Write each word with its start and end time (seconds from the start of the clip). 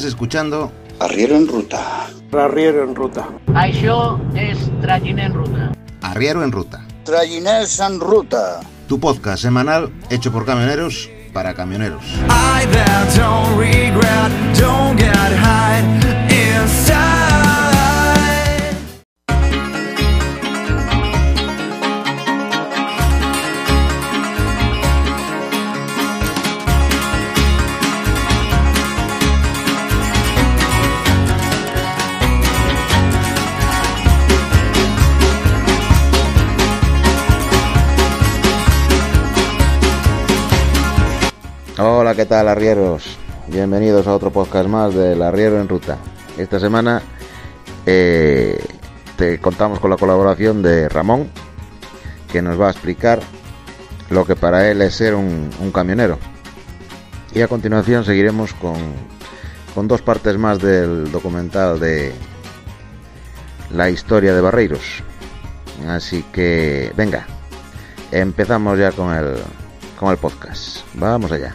Estás 0.00 0.14
escuchando 0.14 0.72
Arriero 0.98 1.36
en 1.36 1.46
ruta. 1.46 2.08
Arriero 2.32 2.84
en 2.84 2.94
ruta. 2.96 3.28
Això 3.52 4.16
és 4.32 4.56
Traginer 4.80 5.26
en 5.28 5.34
ruta. 5.34 5.66
Arriero 6.00 6.42
en 6.42 6.52
Ruta, 6.52 6.80
Trayiners 7.04 7.78
en 7.80 8.00
ruta. 8.00 8.60
tu 8.88 8.98
podcast 8.98 9.42
semanal 9.42 9.92
hecho 10.08 10.32
por 10.32 10.46
camioneros 10.46 11.10
para 11.34 11.52
camioneros. 11.52 12.02
I 12.30 12.64
that 12.72 13.12
don't 13.14 13.58
regret, 13.58 14.32
don't 14.56 14.96
get 14.96 15.36
high 15.36 16.09
Hola, 42.10 42.16
¿qué 42.16 42.26
tal, 42.26 42.48
arrieros? 42.48 43.04
Bienvenidos 43.46 44.08
a 44.08 44.16
otro 44.16 44.32
podcast 44.32 44.68
más 44.68 44.92
del 44.92 45.22
Arriero 45.22 45.60
en 45.60 45.68
Ruta. 45.68 45.96
Esta 46.36 46.58
semana 46.58 47.00
eh, 47.86 48.58
te 49.16 49.38
contamos 49.38 49.78
con 49.78 49.90
la 49.90 49.96
colaboración 49.96 50.60
de 50.60 50.88
Ramón, 50.88 51.30
que 52.32 52.42
nos 52.42 52.60
va 52.60 52.66
a 52.66 52.70
explicar 52.72 53.20
lo 54.08 54.26
que 54.26 54.34
para 54.34 54.68
él 54.68 54.82
es 54.82 54.96
ser 54.96 55.14
un, 55.14 55.50
un 55.60 55.70
camionero. 55.70 56.18
Y 57.32 57.42
a 57.42 57.46
continuación 57.46 58.04
seguiremos 58.04 58.54
con, 58.54 58.74
con 59.72 59.86
dos 59.86 60.02
partes 60.02 60.36
más 60.36 60.58
del 60.58 61.12
documental 61.12 61.78
de 61.78 62.12
la 63.70 63.88
historia 63.88 64.34
de 64.34 64.40
Barreiros. 64.40 65.04
Así 65.86 66.24
que, 66.32 66.92
venga, 66.96 67.24
empezamos 68.10 68.80
ya 68.80 68.90
con 68.90 69.14
el, 69.14 69.36
con 69.96 70.10
el 70.10 70.16
podcast. 70.16 70.78
Vamos 70.94 71.30
allá. 71.30 71.54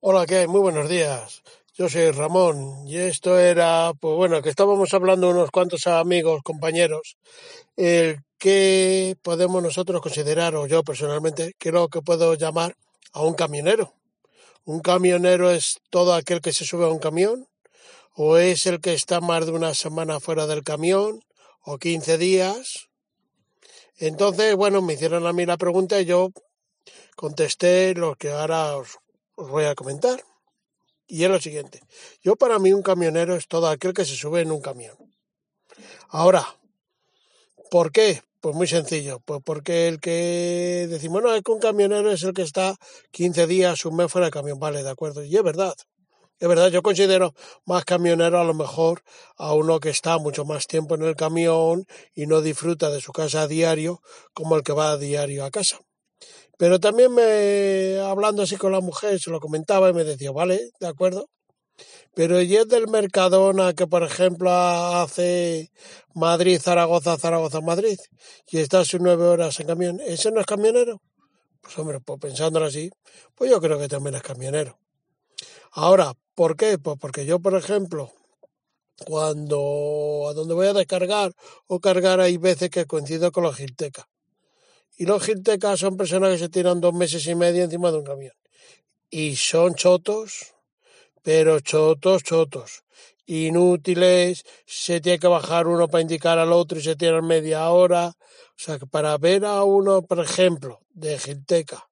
Hola, 0.00 0.26
¿qué 0.26 0.36
hay? 0.36 0.46
Muy 0.46 0.60
buenos 0.60 0.88
días. 0.88 1.42
Yo 1.74 1.88
soy 1.88 2.12
Ramón 2.12 2.86
y 2.86 2.98
esto 2.98 3.36
era, 3.36 3.90
pues 3.98 4.14
bueno, 4.14 4.40
que 4.42 4.48
estábamos 4.48 4.94
hablando 4.94 5.28
unos 5.28 5.50
cuantos 5.50 5.88
amigos, 5.88 6.42
compañeros, 6.44 7.16
el 7.76 8.20
que 8.38 9.16
podemos 9.22 9.60
nosotros 9.60 10.00
considerar, 10.00 10.54
o 10.54 10.68
yo 10.68 10.84
personalmente, 10.84 11.56
creo 11.58 11.88
que 11.88 12.00
puedo 12.00 12.34
llamar 12.34 12.76
a 13.12 13.22
un 13.22 13.34
camionero. 13.34 13.92
Un 14.64 14.82
camionero 14.82 15.50
es 15.50 15.80
todo 15.90 16.14
aquel 16.14 16.40
que 16.40 16.52
se 16.52 16.64
sube 16.64 16.84
a 16.84 16.90
un 16.90 17.00
camión, 17.00 17.48
o 18.14 18.36
es 18.38 18.66
el 18.66 18.80
que 18.80 18.94
está 18.94 19.20
más 19.20 19.46
de 19.46 19.52
una 19.52 19.74
semana 19.74 20.20
fuera 20.20 20.46
del 20.46 20.62
camión, 20.62 21.24
o 21.62 21.76
15 21.78 22.18
días. 22.18 22.88
Entonces, 23.96 24.54
bueno, 24.54 24.80
me 24.80 24.92
hicieron 24.92 25.26
a 25.26 25.32
mí 25.32 25.44
la 25.44 25.56
pregunta 25.56 26.00
y 26.00 26.04
yo 26.04 26.30
contesté 27.16 27.94
lo 27.96 28.14
que 28.14 28.30
ahora 28.30 28.76
os, 28.76 28.98
os 29.38 29.48
voy 29.48 29.64
a 29.64 29.74
comentar. 29.74 30.22
Y 31.06 31.24
es 31.24 31.30
lo 31.30 31.40
siguiente. 31.40 31.80
Yo 32.22 32.36
para 32.36 32.58
mí 32.58 32.72
un 32.72 32.82
camionero 32.82 33.34
es 33.34 33.46
todo 33.46 33.68
aquel 33.68 33.94
que 33.94 34.04
se 34.04 34.14
sube 34.14 34.42
en 34.42 34.52
un 34.52 34.60
camión. 34.60 34.96
Ahora, 36.08 36.44
¿por 37.70 37.92
qué? 37.92 38.22
Pues 38.40 38.54
muy 38.54 38.66
sencillo. 38.66 39.20
Pues 39.20 39.40
porque 39.42 39.88
el 39.88 40.00
que 40.00 40.86
decimos, 40.90 41.22
no, 41.22 41.34
es 41.34 41.42
que 41.42 41.52
un 41.52 41.60
camionero 41.60 42.10
es 42.10 42.22
el 42.24 42.34
que 42.34 42.42
está 42.42 42.76
15 43.12 43.46
días, 43.46 43.86
un 43.86 43.96
mes 43.96 44.12
fuera 44.12 44.26
del 44.26 44.32
camión. 44.32 44.58
Vale, 44.58 44.82
de 44.82 44.90
acuerdo. 44.90 45.24
Y 45.24 45.34
es 45.34 45.42
verdad. 45.42 45.74
Es 46.40 46.48
verdad, 46.48 46.68
yo 46.68 46.82
considero 46.82 47.34
más 47.64 47.84
camionero 47.84 48.38
a 48.38 48.44
lo 48.44 48.54
mejor 48.54 49.02
a 49.36 49.54
uno 49.54 49.80
que 49.80 49.90
está 49.90 50.18
mucho 50.18 50.44
más 50.44 50.66
tiempo 50.66 50.94
en 50.94 51.02
el 51.02 51.16
camión 51.16 51.86
y 52.14 52.26
no 52.26 52.42
disfruta 52.42 52.90
de 52.90 53.00
su 53.00 53.12
casa 53.12 53.42
a 53.42 53.48
diario 53.48 54.02
como 54.34 54.56
el 54.56 54.62
que 54.62 54.72
va 54.72 54.92
a 54.92 54.98
diario 54.98 55.44
a 55.44 55.50
casa. 55.50 55.80
Pero 56.58 56.80
también 56.80 57.14
me, 57.14 57.98
hablando 58.00 58.42
así 58.42 58.56
con 58.56 58.72
la 58.72 58.80
mujer, 58.80 59.20
se 59.20 59.30
lo 59.30 59.40
comentaba 59.40 59.90
y 59.90 59.92
me 59.92 60.04
decía, 60.04 60.32
vale, 60.32 60.70
de 60.80 60.86
acuerdo. 60.88 61.28
Pero 62.14 62.42
y 62.42 62.56
es 62.56 62.68
del 62.68 62.88
Mercadona 62.88 63.74
que, 63.74 63.86
por 63.86 64.02
ejemplo, 64.02 64.50
hace 64.50 65.70
Madrid, 66.14 66.60
Zaragoza, 66.60 67.16
Zaragoza, 67.16 67.60
Madrid, 67.60 67.98
y 68.48 68.58
está 68.58 68.84
sus 68.84 69.00
nueve 69.00 69.24
horas 69.24 69.60
en 69.60 69.68
camión, 69.68 70.00
¿ese 70.00 70.32
no 70.32 70.40
es 70.40 70.46
camionero? 70.46 71.00
Pues 71.60 71.78
hombre, 71.78 72.00
pues 72.00 72.18
pensándolo 72.18 72.66
así, 72.66 72.90
pues 73.34 73.50
yo 73.50 73.60
creo 73.60 73.78
que 73.78 73.88
también 73.88 74.16
es 74.16 74.22
camionero. 74.22 74.78
Ahora, 75.72 76.14
¿por 76.34 76.56
qué? 76.56 76.78
Pues 76.78 76.96
porque 77.00 77.24
yo, 77.26 77.38
por 77.40 77.54
ejemplo, 77.54 78.12
cuando 79.06 80.26
a 80.28 80.34
donde 80.34 80.54
voy 80.54 80.66
a 80.66 80.72
descargar 80.72 81.32
o 81.66 81.78
cargar 81.78 82.20
hay 82.20 82.36
veces 82.36 82.70
que 82.70 82.86
coincido 82.86 83.30
con 83.30 83.44
los 83.44 83.56
Giltecas. 83.56 84.06
Y 85.00 85.06
los 85.06 85.22
Giltecas 85.22 85.78
son 85.78 85.96
personas 85.96 86.32
que 86.32 86.38
se 86.38 86.48
tiran 86.48 86.80
dos 86.80 86.92
meses 86.92 87.24
y 87.28 87.34
medio 87.36 87.62
encima 87.62 87.92
de 87.92 87.98
un 87.98 88.04
camión. 88.04 88.32
Y 89.08 89.36
son 89.36 89.76
chotos, 89.76 90.54
pero 91.22 91.60
chotos, 91.60 92.24
chotos. 92.24 92.82
Inútiles, 93.24 94.42
se 94.66 95.00
tiene 95.00 95.20
que 95.20 95.28
bajar 95.28 95.68
uno 95.68 95.86
para 95.86 96.02
indicar 96.02 96.40
al 96.40 96.52
otro 96.52 96.80
y 96.80 96.82
se 96.82 96.96
tiran 96.96 97.24
media 97.24 97.70
hora. 97.70 98.08
O 98.08 98.56
sea 98.56 98.80
que 98.80 98.86
para 98.86 99.16
ver 99.18 99.44
a 99.44 99.62
uno, 99.62 100.02
por 100.02 100.18
ejemplo, 100.18 100.80
de 100.90 101.16
Gilteca, 101.16 101.88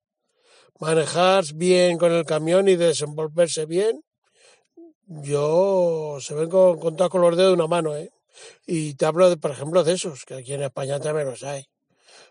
manejar 0.80 1.44
bien 1.54 1.98
con 1.98 2.10
el 2.10 2.24
camión 2.24 2.68
y 2.68 2.74
desenvolverse 2.74 3.66
bien, 3.66 4.02
yo 5.06 6.18
se 6.20 6.34
ven 6.34 6.50
con, 6.50 6.80
contar 6.80 7.08
con 7.08 7.20
los 7.20 7.36
dedos 7.36 7.50
de 7.50 7.54
una 7.54 7.68
mano, 7.68 7.94
¿eh? 7.96 8.10
Y 8.66 8.94
te 8.94 9.06
hablo, 9.06 9.30
de, 9.30 9.36
por 9.36 9.52
ejemplo, 9.52 9.84
de 9.84 9.92
esos, 9.92 10.24
que 10.24 10.34
aquí 10.34 10.54
en 10.54 10.64
España 10.64 10.98
también 10.98 11.28
los 11.28 11.44
hay. 11.44 11.66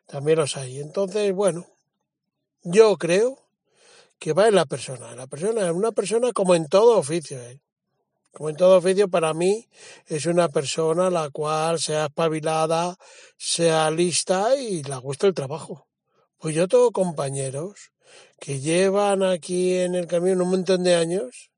También 0.05 0.37
los 0.37 0.57
hay. 0.57 0.79
Entonces, 0.79 1.33
bueno, 1.33 1.67
yo 2.63 2.97
creo 2.97 3.39
que 4.19 4.33
va 4.33 4.47
en 4.47 4.55
la 4.55 4.65
persona. 4.65 5.15
La 5.15 5.27
persona 5.27 5.65
es 5.65 5.71
una 5.71 5.91
persona 5.91 6.31
como 6.31 6.55
en 6.55 6.67
todo 6.67 6.97
oficio, 6.97 7.41
¿eh? 7.41 7.59
Como 8.31 8.49
en 8.49 8.57
todo 8.57 8.77
oficio, 8.77 9.07
para 9.07 9.33
mí 9.33 9.69
es 10.07 10.25
una 10.25 10.49
persona 10.49 11.09
la 11.09 11.29
cual 11.29 11.79
sea 11.79 12.07
espabilada, 12.07 12.97
sea 13.37 13.89
lista 13.91 14.57
y 14.57 14.83
le 14.83 14.97
gusta 14.97 15.27
el 15.27 15.33
trabajo. 15.33 15.87
Pues 16.37 16.53
yo 16.53 16.67
tengo 16.67 16.91
compañeros 16.91 17.91
que 18.39 18.59
llevan 18.59 19.23
aquí 19.23 19.77
en 19.77 19.95
el 19.95 20.07
camión 20.07 20.41
un 20.41 20.49
montón 20.49 20.83
de 20.83 20.95
años 20.95 21.49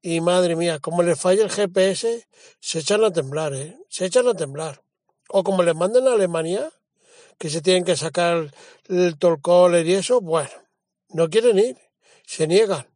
y 0.00 0.20
madre 0.20 0.56
mía, 0.56 0.78
como 0.78 1.02
les 1.02 1.20
falla 1.20 1.42
el 1.42 1.50
GPS, 1.50 2.26
se 2.60 2.78
echan 2.78 3.04
a 3.04 3.12
temblar, 3.12 3.52
¿eh? 3.54 3.76
Se 3.88 4.06
echan 4.06 4.28
a 4.28 4.34
temblar. 4.34 4.82
O 5.28 5.42
como 5.42 5.62
les 5.62 5.74
mandan 5.74 6.06
a 6.08 6.12
Alemania, 6.12 6.70
que 7.38 7.50
se 7.50 7.60
tienen 7.60 7.84
que 7.84 7.96
sacar 7.96 8.52
el 8.88 9.18
tolcoler 9.18 9.86
y 9.86 9.94
eso, 9.94 10.20
bueno, 10.20 10.50
no 11.10 11.28
quieren 11.28 11.58
ir, 11.58 11.76
se 12.26 12.46
niegan. 12.46 12.86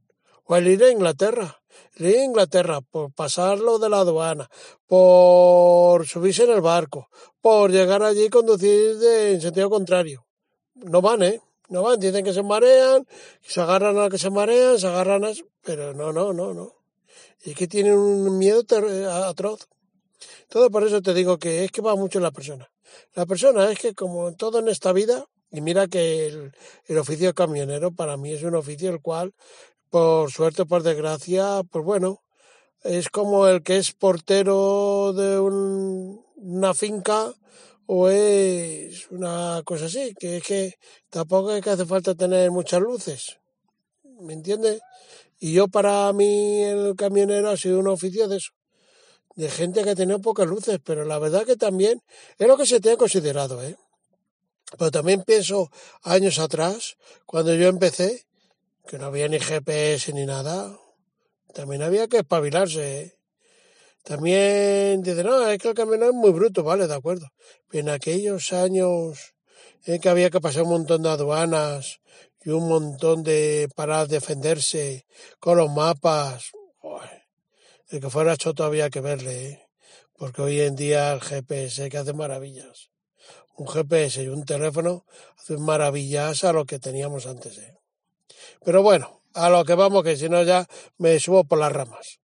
O 0.44 0.56
el 0.56 0.66
ir 0.66 0.82
a 0.82 0.90
Inglaterra, 0.90 1.62
el 1.96 2.06
ir 2.06 2.16
a 2.18 2.24
Inglaterra 2.24 2.80
por 2.80 3.12
pasarlo 3.12 3.78
de 3.78 3.88
la 3.88 4.00
aduana, 4.00 4.50
por 4.86 6.06
subirse 6.06 6.44
en 6.44 6.50
el 6.50 6.60
barco, 6.60 7.08
por 7.40 7.70
llegar 7.70 8.02
allí 8.02 8.24
y 8.24 8.30
conducir 8.30 8.96
en 9.02 9.40
sentido 9.40 9.70
contrario. 9.70 10.26
No 10.74 11.00
van, 11.00 11.22
¿eh? 11.22 11.40
No 11.68 11.82
van, 11.82 12.00
dicen 12.00 12.24
que 12.24 12.32
se 12.32 12.42
marean, 12.42 13.06
se 13.42 13.60
agarran 13.60 13.96
a 13.98 14.08
que 14.08 14.18
se 14.18 14.30
marean, 14.30 14.78
se 14.78 14.88
agarran 14.88 15.24
a... 15.24 15.30
Pero 15.62 15.94
no, 15.94 16.12
no, 16.12 16.32
no, 16.32 16.52
no. 16.52 16.74
Y 17.44 17.50
es 17.50 17.56
que 17.56 17.68
tienen 17.68 17.94
un 17.94 18.38
miedo 18.38 18.64
ter- 18.64 19.06
atroz. 19.06 19.68
Todo 20.48 20.68
por 20.70 20.84
eso 20.84 21.00
te 21.00 21.14
digo 21.14 21.38
que 21.38 21.64
es 21.64 21.70
que 21.70 21.80
va 21.80 21.94
mucho 21.94 22.18
en 22.18 22.24
la 22.24 22.32
persona. 22.32 22.68
La 23.14 23.26
persona 23.26 23.70
es 23.70 23.78
que 23.78 23.94
como 23.94 24.34
todo 24.34 24.58
en 24.60 24.68
esta 24.68 24.92
vida, 24.92 25.26
y 25.50 25.60
mira 25.60 25.88
que 25.88 26.26
el, 26.86 26.98
oficio 26.98 27.34
camionero 27.34 27.92
para 27.92 28.16
mí 28.16 28.32
es 28.32 28.42
un 28.42 28.54
oficio 28.54 28.90
el 28.90 29.00
cual, 29.00 29.32
por 29.90 30.30
suerte 30.30 30.62
o 30.62 30.66
por 30.66 30.82
desgracia, 30.82 31.62
pues 31.70 31.84
bueno, 31.84 32.22
es 32.84 33.08
como 33.10 33.46
el 33.48 33.62
que 33.62 33.78
es 33.78 33.92
portero 33.92 35.12
de 35.12 35.38
un- 35.40 36.24
una 36.36 36.74
finca 36.74 37.34
o 37.86 38.08
es 38.08 39.10
una 39.10 39.62
cosa 39.64 39.86
así, 39.86 40.14
que 40.18 40.38
es 40.38 40.42
que 40.44 40.74
tampoco 41.10 41.52
es 41.52 41.62
que 41.62 41.70
hace 41.70 41.86
falta 41.86 42.14
tener 42.14 42.50
muchas 42.50 42.80
luces, 42.80 43.38
¿me 44.20 44.34
entiendes? 44.34 44.80
Y 45.40 45.54
yo 45.54 45.68
para 45.68 46.12
mí 46.12 46.62
el 46.62 46.94
camionero 46.96 47.50
ha 47.50 47.56
sido 47.56 47.80
un 47.80 47.88
oficio 47.88 48.28
de 48.28 48.36
eso, 48.38 48.52
de 49.40 49.50
gente 49.50 49.82
que 49.84 49.96
tenía 49.96 50.18
pocas 50.18 50.46
luces, 50.46 50.78
pero 50.84 51.04
la 51.04 51.18
verdad 51.18 51.44
que 51.44 51.56
también 51.56 52.02
es 52.38 52.46
lo 52.46 52.56
que 52.56 52.66
se 52.66 52.80
tiene 52.80 52.96
considerado, 52.96 53.62
¿eh? 53.62 53.76
Pero 54.78 54.90
también 54.90 55.22
pienso 55.22 55.70
años 56.02 56.38
atrás, 56.38 56.96
cuando 57.26 57.54
yo 57.54 57.68
empecé, 57.68 58.26
que 58.86 58.98
no 58.98 59.06
había 59.06 59.28
ni 59.28 59.40
GPS 59.40 60.12
ni 60.12 60.26
nada, 60.26 60.78
también 61.54 61.82
había 61.82 62.06
que 62.06 62.18
espabilarse, 62.18 63.02
¿eh? 63.02 63.16
También 64.04 65.02
dice, 65.02 65.22
no, 65.24 65.46
es 65.48 65.58
que 65.58 65.68
el 65.68 65.74
camión 65.74 66.02
es 66.02 66.12
muy 66.12 66.30
bruto, 66.30 66.62
vale, 66.62 66.86
de 66.86 66.94
acuerdo. 66.94 67.26
Pero 67.68 67.82
en 67.82 67.90
aquellos 67.90 68.52
años 68.52 69.34
en 69.84 70.00
que 70.00 70.08
había 70.08 70.30
que 70.30 70.40
pasar 70.40 70.62
un 70.62 70.70
montón 70.70 71.02
de 71.02 71.10
aduanas 71.10 72.00
y 72.42 72.50
un 72.50 72.68
montón 72.68 73.22
de 73.22 73.68
para 73.74 74.06
defenderse 74.06 75.06
con 75.38 75.58
los 75.58 75.70
mapas, 75.70 76.52
el 77.90 78.00
que 78.00 78.08
fuera 78.08 78.36
choto 78.36 78.64
había 78.64 78.88
que 78.88 79.00
verle, 79.00 79.48
¿eh? 79.48 79.68
porque 80.16 80.42
hoy 80.42 80.60
en 80.60 80.76
día 80.76 81.12
el 81.12 81.20
GPS 81.20 81.88
que 81.90 81.98
hace 81.98 82.12
maravillas. 82.12 82.90
Un 83.56 83.66
GPS 83.66 84.22
y 84.22 84.28
un 84.28 84.44
teléfono 84.44 85.04
hacen 85.36 85.60
maravillas 85.60 86.44
a 86.44 86.52
lo 86.52 86.64
que 86.64 86.78
teníamos 86.78 87.26
antes. 87.26 87.58
¿eh? 87.58 87.76
Pero 88.64 88.82
bueno, 88.82 89.22
a 89.34 89.50
lo 89.50 89.64
que 89.64 89.74
vamos, 89.74 90.04
que 90.04 90.16
si 90.16 90.28
no 90.28 90.42
ya 90.44 90.66
me 90.98 91.18
subo 91.18 91.44
por 91.44 91.58
las 91.58 91.72
ramas. 91.72 92.20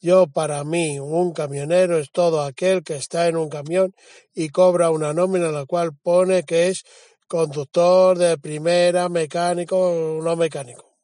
Yo, 0.00 0.26
para 0.26 0.64
mí, 0.64 0.98
un 0.98 1.32
camionero 1.32 1.98
es 1.98 2.10
todo 2.10 2.42
aquel 2.42 2.82
que 2.82 2.96
está 2.96 3.28
en 3.28 3.36
un 3.36 3.48
camión 3.48 3.94
y 4.34 4.48
cobra 4.48 4.90
una 4.90 5.12
nómina 5.12 5.50
la 5.50 5.66
cual 5.66 5.96
pone 5.96 6.42
que 6.42 6.68
es 6.68 6.84
conductor 7.28 8.18
de 8.18 8.38
primera, 8.38 9.08
mecánico, 9.08 10.20
no 10.22 10.36
mecánico. 10.36 10.96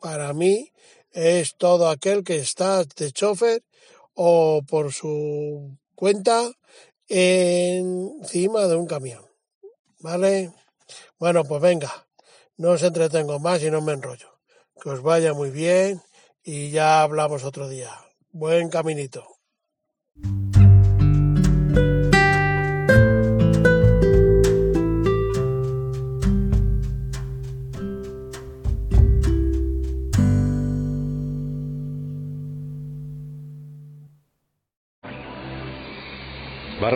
Para 0.00 0.32
mí 0.32 0.70
es 1.12 1.56
todo 1.56 1.88
aquel 1.88 2.24
que 2.24 2.36
está 2.36 2.84
de 2.84 3.12
chofer 3.12 3.62
o 4.14 4.62
por 4.66 4.92
su 4.92 5.76
cuenta 5.94 6.50
encima 7.08 8.66
de 8.66 8.76
un 8.76 8.86
camión. 8.86 9.24
¿Vale? 10.00 10.52
Bueno, 11.18 11.44
pues 11.44 11.60
venga, 11.60 12.06
no 12.56 12.70
os 12.70 12.82
entretengo 12.82 13.38
más 13.38 13.62
y 13.62 13.70
no 13.70 13.80
me 13.80 13.92
enrollo. 13.92 14.38
Que 14.80 14.90
os 14.90 15.02
vaya 15.02 15.34
muy 15.34 15.50
bien 15.50 16.02
y 16.42 16.70
ya 16.70 17.02
hablamos 17.02 17.44
otro 17.44 17.68
día. 17.68 17.90
Buen 18.30 18.68
caminito. 18.68 19.37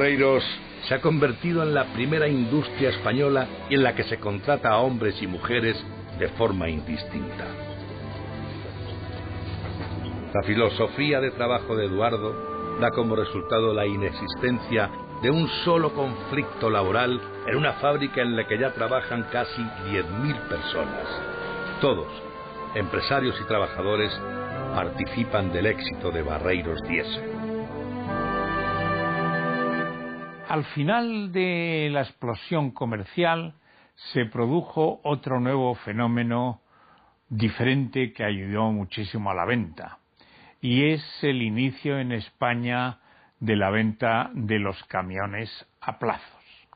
Barreiros 0.02 0.43
se 0.88 0.96
ha 0.96 1.00
convertido 1.00 1.62
en 1.62 1.75
la 1.75 1.84
primera 1.93 2.26
industria 2.26 2.88
española 2.88 3.46
en 3.70 3.84
la 3.84 3.94
que 3.94 4.02
se 4.02 4.19
contrata 4.19 4.70
a 4.70 4.78
hombres 4.78 5.22
y 5.22 5.28
mujeres 5.28 5.76
de 6.19 6.28
forma 6.31 6.69
indistinta. 6.69 7.46
La 10.34 10.43
filosofía 10.43 11.20
de 11.20 11.31
trabajo 11.31 11.76
de 11.76 11.87
Eduardo 11.87 12.81
da 12.81 12.90
como 12.90 13.14
resultado 13.14 13.72
la 13.72 13.87
inexistencia 13.87 14.90
de 15.22 15.31
un 15.31 15.49
solo 15.64 15.94
conflicto 15.94 16.69
laboral 16.69 17.20
en 17.46 17.56
una 17.56 17.75
fábrica 17.75 18.22
en 18.22 18.34
la 18.34 18.44
que 18.49 18.58
ya 18.58 18.72
trabajan 18.75 19.28
casi 19.31 19.62
10.000 19.62 20.49
personas. 20.49 21.06
Todos, 21.81 22.08
empresarios 22.75 23.40
y 23.40 23.44
trabajadores, 23.44 24.10
participan 24.75 25.52
del 25.52 25.66
éxito 25.66 26.10
de 26.10 26.22
Barreiros 26.22 26.82
Diesel. 26.88 27.31
Al 30.52 30.64
final 30.66 31.32
de 31.32 31.88
la 31.90 32.02
explosión 32.02 32.72
comercial 32.72 33.54
se 34.12 34.26
produjo 34.26 35.00
otro 35.02 35.40
nuevo 35.40 35.75
fenómeno 35.76 36.60
diferente 37.31 38.12
que 38.12 38.22
ayudó 38.22 38.70
muchísimo 38.70 39.31
a 39.31 39.34
la 39.34 39.46
venta 39.46 39.96
y 40.60 40.90
es 40.90 41.02
el 41.22 41.40
inicio 41.40 41.99
en 41.99 42.12
España 42.12 42.99
de 43.40 43.56
la 43.56 43.70
venta 43.70 44.31
de 44.34 44.58
los 44.58 44.76
camiones 44.88 45.49
a 45.81 45.99
plazos. 45.99 46.69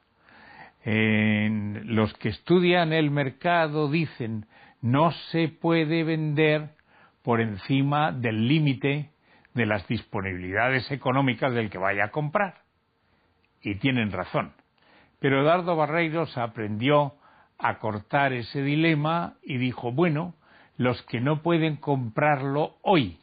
En 0.83 1.95
los 1.95 2.15
que 2.15 2.31
estudian 2.31 2.95
el 2.95 3.11
mercado 3.11 3.91
dicen 3.91 4.47
no 4.81 5.13
se 5.33 5.49
puede 5.49 6.03
vender 6.03 6.71
por 7.23 7.43
encima 7.43 8.11
del 8.11 8.49
límite 8.49 9.11
de 9.53 9.67
las 9.67 9.87
disponibilidades 9.87 10.91
económicas 10.91 11.53
del 11.53 11.69
que 11.69 11.77
vaya 11.77 12.07
a 12.07 12.11
comprar 12.11 12.66
y 13.67 13.75
tienen 13.75 14.13
razón. 14.13 14.53
Pero 15.19 15.41
Eduardo 15.41 15.75
Barreiros 15.75 16.39
aprendió 16.39 17.15
a 17.59 17.81
cortar 17.81 18.33
ese 18.33 18.63
dilema 18.63 19.35
y 19.43 19.57
dijo, 19.59 19.91
bueno, 19.91 20.35
los 20.77 21.03
que 21.03 21.21
no 21.21 21.43
pueden 21.43 21.77
comprarlo 21.77 22.77
hoy, 22.83 23.19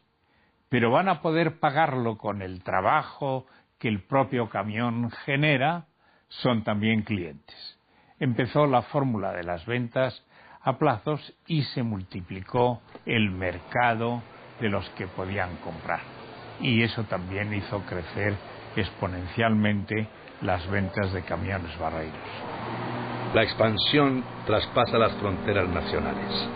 pero 0.68 0.92
van 0.92 1.08
a 1.08 1.22
poder 1.22 1.60
pagarlo 1.60 2.18
con 2.18 2.42
el 2.42 2.62
trabajo 2.62 3.46
que 3.80 3.88
el 3.88 4.02
propio 4.02 4.50
camión 4.50 5.12
genera, 5.26 5.86
son 6.28 6.66
también 6.66 7.04
clientes. 7.04 7.80
Empezó 8.20 8.68
la 8.68 8.82
fórmula 8.82 9.32
de 9.32 9.44
las 9.44 9.66
ventas 9.66 10.26
a 10.62 10.78
plazos 10.78 11.22
y 11.48 11.64
se 11.64 11.84
multiplicó 11.84 12.82
el 13.06 13.32
mercado 13.32 14.22
de 14.60 14.68
los 14.68 14.90
que 14.92 15.08
podían 15.08 15.56
comprar. 15.58 16.02
Y 16.60 16.84
eso 16.84 17.04
también 17.06 17.54
hizo 17.54 17.80
crecer 17.86 18.36
exponencialmente 18.76 20.10
las 20.44 20.70
ventas 20.70 21.12
de 21.14 21.24
camiones 21.24 21.78
barreiros. 21.80 22.18
La 23.34 23.44
expansión 23.44 24.24
traspasa 24.46 24.98
las 24.98 25.14
fronteras 25.14 25.68
nacionales. 25.70 26.50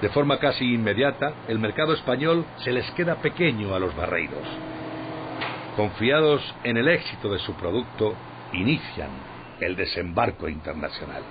De 0.00 0.08
forma 0.08 0.38
casi 0.38 0.74
inmediata, 0.74 1.34
el 1.48 1.58
mercado 1.58 1.92
español 1.94 2.44
se 2.58 2.72
les 2.72 2.90
queda 2.92 3.16
pequeño 3.16 3.74
a 3.74 3.78
los 3.78 3.94
barreiros. 3.94 4.46
Confiados 5.76 6.54
en 6.62 6.76
el 6.76 6.88
éxito 6.88 7.28
de 7.30 7.38
su 7.40 7.54
producto, 7.54 8.14
inician 8.52 9.10
el 9.60 9.76
desembarco 9.76 10.48
internacional. 10.48 11.22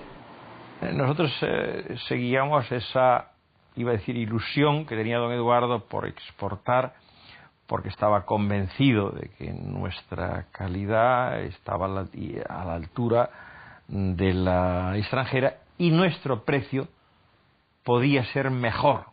Nosotros 0.93 1.31
eh, 1.41 1.95
seguíamos 2.07 2.69
esa, 2.71 3.31
iba 3.75 3.91
a 3.91 3.93
decir, 3.93 4.17
ilusión 4.17 4.85
que 4.85 4.95
tenía 4.95 5.17
don 5.17 5.31
Eduardo 5.31 5.85
por 5.85 6.05
exportar 6.05 6.93
porque 7.67 7.89
estaba 7.89 8.25
convencido 8.25 9.11
de 9.11 9.29
que 9.37 9.53
nuestra 9.53 10.47
calidad 10.51 11.41
estaba 11.43 11.85
a 11.85 12.65
la, 12.65 12.73
altura 12.73 13.29
de 13.87 14.33
la 14.33 14.97
extranjera 14.97 15.57
y 15.77 15.91
nuestro 15.91 16.43
precio 16.43 16.87
podía 17.83 18.25
ser 18.25 18.49
mejor. 18.49 19.05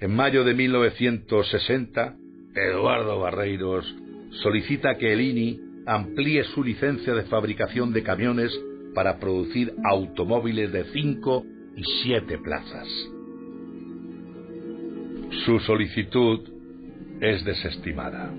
En 0.00 0.14
mayo 0.14 0.44
de 0.44 0.54
1960, 0.54 2.14
Eduardo 2.54 3.20
Barreiros 3.20 3.94
solicita 4.42 4.96
que 4.96 5.12
el 5.12 5.20
INI 5.20 5.60
amplíe 5.86 6.44
su 6.44 6.62
licencia 6.64 7.14
de 7.14 7.24
fabricación 7.24 7.92
de 7.92 8.02
camiones 8.02 8.52
para 8.94 9.18
producir 9.18 9.74
automóviles 9.84 10.72
de 10.72 10.84
5 10.84 11.44
y 11.76 11.82
7 12.02 12.38
plazas. 12.38 12.88
Su 15.44 15.60
solicitud 15.60 16.49
es 17.20 17.44
desestimada. 17.44 18.30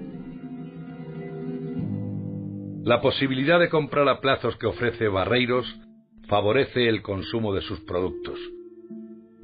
La 2.83 2.99
posibilidad 2.99 3.59
de 3.59 3.69
comprar 3.69 4.09
a 4.09 4.19
plazos 4.19 4.57
que 4.57 4.65
ofrece 4.65 5.07
Barreiros 5.07 5.67
favorece 6.27 6.89
el 6.89 7.01
consumo 7.01 7.53
de 7.53 7.61
sus 7.61 7.79
productos, 7.81 8.39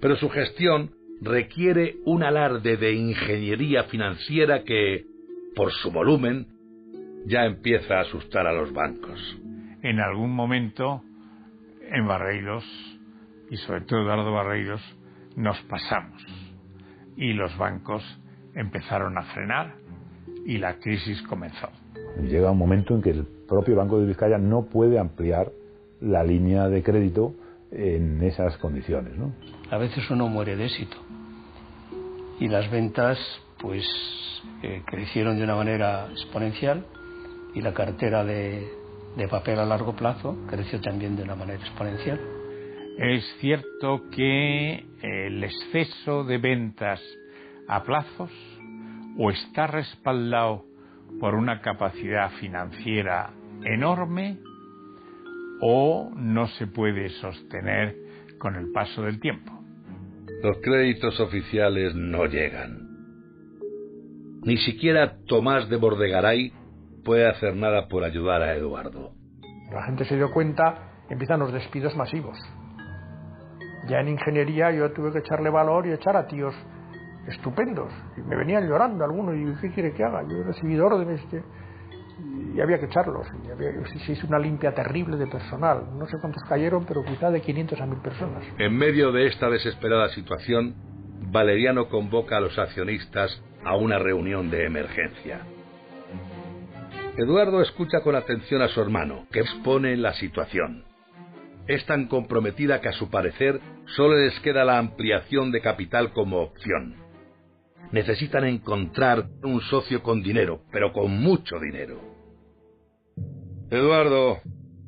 pero 0.01 0.15
su 0.15 0.29
gestión 0.29 0.91
requiere 1.21 1.97
un 2.05 2.23
alarde 2.23 2.77
de 2.77 2.93
ingeniería 2.93 3.83
financiera 3.85 4.63
que, 4.63 5.05
por 5.55 5.71
su 5.71 5.91
volumen, 5.91 6.47
ya 7.25 7.45
empieza 7.45 7.97
a 7.97 8.01
asustar 8.01 8.47
a 8.47 8.53
los 8.53 8.73
bancos. 8.73 9.37
En 9.83 9.99
algún 9.99 10.31
momento, 10.31 11.03
en 11.91 12.07
Barreiros, 12.07 12.63
y 13.49 13.57
sobre 13.57 13.81
todo 13.81 14.01
Eduardo 14.01 14.31
Barreiros, 14.31 14.81
nos 15.35 15.59
pasamos 15.63 16.23
y 17.15 17.33
los 17.33 17.55
bancos 17.57 18.03
empezaron 18.57 19.17
a 19.17 19.21
frenar 19.33 19.75
y 20.45 20.57
la 20.57 20.79
crisis 20.79 21.21
comenzó. 21.23 21.69
Llega 22.21 22.51
un 22.51 22.57
momento 22.57 22.95
en 22.95 23.01
que 23.01 23.11
el 23.11 23.25
propio 23.47 23.75
Banco 23.75 23.99
de 23.99 24.07
Vizcaya 24.07 24.37
no 24.37 24.65
puede 24.65 24.99
ampliar 24.99 25.51
la 26.01 26.23
línea 26.23 26.67
de 26.67 26.83
crédito 26.83 27.33
en 27.71 28.21
esas 28.23 28.57
condiciones. 28.57 29.15
¿no? 29.17 29.33
A 29.71 29.77
veces 29.77 30.09
uno 30.09 30.27
muere 30.27 30.55
de 30.55 30.65
éxito 30.65 30.97
y 32.39 32.47
las 32.47 32.69
ventas 32.71 33.17
pues 33.59 33.85
eh, 34.63 34.81
crecieron 34.85 35.37
de 35.37 35.43
una 35.43 35.55
manera 35.55 36.07
exponencial 36.11 36.85
y 37.53 37.61
la 37.61 37.73
cartera 37.73 38.23
de, 38.23 38.67
de 39.15 39.27
papel 39.27 39.59
a 39.59 39.65
largo 39.65 39.95
plazo 39.95 40.37
creció 40.47 40.79
también 40.81 41.15
de 41.15 41.23
una 41.23 41.35
manera 41.35 41.59
exponencial. 41.59 42.19
Es 42.97 43.23
cierto 43.39 44.09
que 44.09 44.85
el 45.01 45.43
exceso 45.43 46.23
de 46.23 46.37
ventas 46.39 46.99
a 47.67 47.83
plazos 47.83 48.31
o 49.17 49.31
está 49.31 49.67
respaldado 49.67 50.65
por 51.19 51.35
una 51.35 51.61
capacidad 51.61 52.31
financiera 52.39 53.31
enorme 53.63 54.37
o 55.61 56.11
no 56.15 56.47
se 56.47 56.67
puede 56.67 57.09
sostener 57.09 57.95
con 58.37 58.55
el 58.55 58.71
paso 58.71 59.01
del 59.03 59.19
tiempo. 59.19 59.51
Los 60.43 60.57
créditos 60.61 61.19
oficiales 61.19 61.95
no 61.95 62.25
llegan. 62.25 62.87
Ni 64.43 64.57
siquiera 64.57 65.17
Tomás 65.25 65.67
de 65.67 65.77
Bordegaray 65.77 66.53
puede 67.03 67.27
hacer 67.27 67.55
nada 67.55 67.87
por 67.87 68.03
ayudar 68.03 68.43
a 68.43 68.53
Eduardo. 68.53 69.13
La 69.71 69.83
gente 69.83 70.05
se 70.05 70.15
dio 70.15 70.31
cuenta, 70.31 70.91
empiezan 71.09 71.39
los 71.39 71.51
despidos 71.51 71.95
masivos. 71.95 72.37
Ya 73.89 73.99
en 73.99 74.09
ingeniería 74.09 74.71
yo 74.71 74.91
tuve 74.91 75.11
que 75.11 75.19
echarle 75.19 75.49
valor 75.49 75.87
y 75.87 75.93
echar 75.93 76.15
a 76.15 76.27
tíos 76.27 76.53
estupendos. 77.27 77.91
Y 78.17 78.21
me 78.21 78.35
venían 78.35 78.67
llorando 78.67 79.03
algunos 79.03 79.35
y 79.35 79.61
¿qué 79.61 79.73
quiere 79.73 79.93
que 79.93 80.03
haga? 80.03 80.23
Yo 80.23 80.37
he 80.37 80.43
recibido 80.43 80.85
órdenes 80.87 81.21
que 81.29 81.41
y 82.55 82.59
había 82.61 82.79
que 82.79 82.85
echarlos. 82.85 83.27
Y 83.45 83.51
había, 83.51 83.71
se 84.05 84.11
hizo 84.11 84.27
una 84.27 84.39
limpia 84.39 84.73
terrible 84.73 85.17
de 85.17 85.27
personal. 85.27 85.83
No 85.97 86.07
sé 86.07 86.17
cuántos 86.19 86.43
cayeron, 86.43 86.85
pero 86.85 87.03
quizá 87.03 87.29
de 87.29 87.41
500 87.41 87.79
a 87.79 87.85
1000 87.85 87.99
personas. 87.99 88.43
En 88.57 88.75
medio 88.75 89.11
de 89.11 89.27
esta 89.27 89.49
desesperada 89.49 90.09
situación, 90.09 90.75
Valeriano 91.31 91.89
convoca 91.89 92.37
a 92.37 92.39
los 92.39 92.57
accionistas 92.57 93.41
a 93.63 93.75
una 93.75 93.99
reunión 93.99 94.49
de 94.49 94.65
emergencia. 94.65 95.41
Eduardo 97.17 97.61
escucha 97.61 98.01
con 98.01 98.15
atención 98.15 98.61
a 98.61 98.67
su 98.67 98.81
hermano, 98.81 99.25
que 99.31 99.39
expone 99.39 99.97
la 99.97 100.13
situación. 100.13 100.83
Es 101.67 101.85
tan 101.85 102.07
comprometida 102.07 102.79
que 102.79 102.89
a 102.89 102.93
su 102.93 103.09
parecer 103.09 103.59
solo 103.95 104.17
les 104.17 104.39
queda 104.39 104.63
la 104.63 104.77
ampliación 104.77 105.51
de 105.51 105.61
capital 105.61 106.13
como 106.13 106.37
opción. 106.37 107.06
Necesitan 107.91 108.45
encontrar 108.45 109.27
un 109.43 109.61
socio 109.61 110.03
con 110.03 110.21
dinero, 110.21 110.61
pero 110.71 110.91
con 110.91 111.11
mucho 111.19 111.59
dinero. 111.59 111.99
Eduardo 113.69 114.39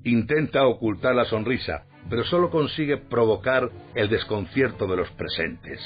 intenta 0.03 0.65
ocultar 0.65 1.15
la 1.15 1.25
sonrisa, 1.25 1.86
pero 2.10 2.24
solo 2.24 2.50
consigue 2.50 2.98
provocar 2.98 3.70
el 3.96 4.10
desconcierto 4.10 4.88
de 4.88 4.98
los 4.98 5.10
presentes. 5.12 5.79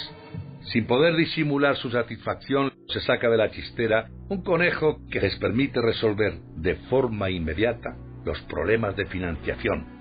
Sin 0.71 0.85
poder 0.85 1.15
disimular 1.15 1.75
su 1.75 1.89
satisfacción, 1.89 2.71
se 2.87 3.01
saca 3.01 3.29
de 3.29 3.37
la 3.37 3.51
chistera 3.51 4.09
un 4.29 4.43
conejo 4.43 4.99
que 5.11 5.19
les 5.19 5.35
permite 5.37 5.81
resolver 5.81 6.39
de 6.55 6.75
forma 6.89 7.29
inmediata 7.29 7.95
los 8.23 8.39
problemas 8.43 8.95
de 8.95 9.05
financiación. 9.05 9.92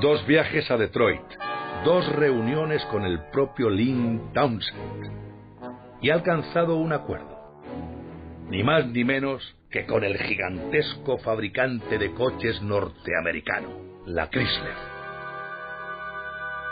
Dos 0.00 0.26
viajes 0.26 0.70
a 0.70 0.78
Detroit, 0.78 1.20
dos 1.84 2.10
reuniones 2.16 2.82
con 2.86 3.04
el 3.04 3.20
propio 3.30 3.68
Lynn 3.68 4.32
Townsend 4.32 5.12
y 6.00 6.08
ha 6.08 6.14
alcanzado 6.14 6.76
un 6.76 6.94
acuerdo. 6.94 7.60
Ni 8.48 8.62
más 8.62 8.86
ni 8.86 9.04
menos 9.04 9.42
que 9.70 9.84
con 9.84 10.02
el 10.02 10.16
gigantesco 10.16 11.18
fabricante 11.18 11.98
de 11.98 12.12
coches 12.12 12.62
norteamericano, 12.62 13.68
la 14.06 14.30
Chrysler. 14.30 14.74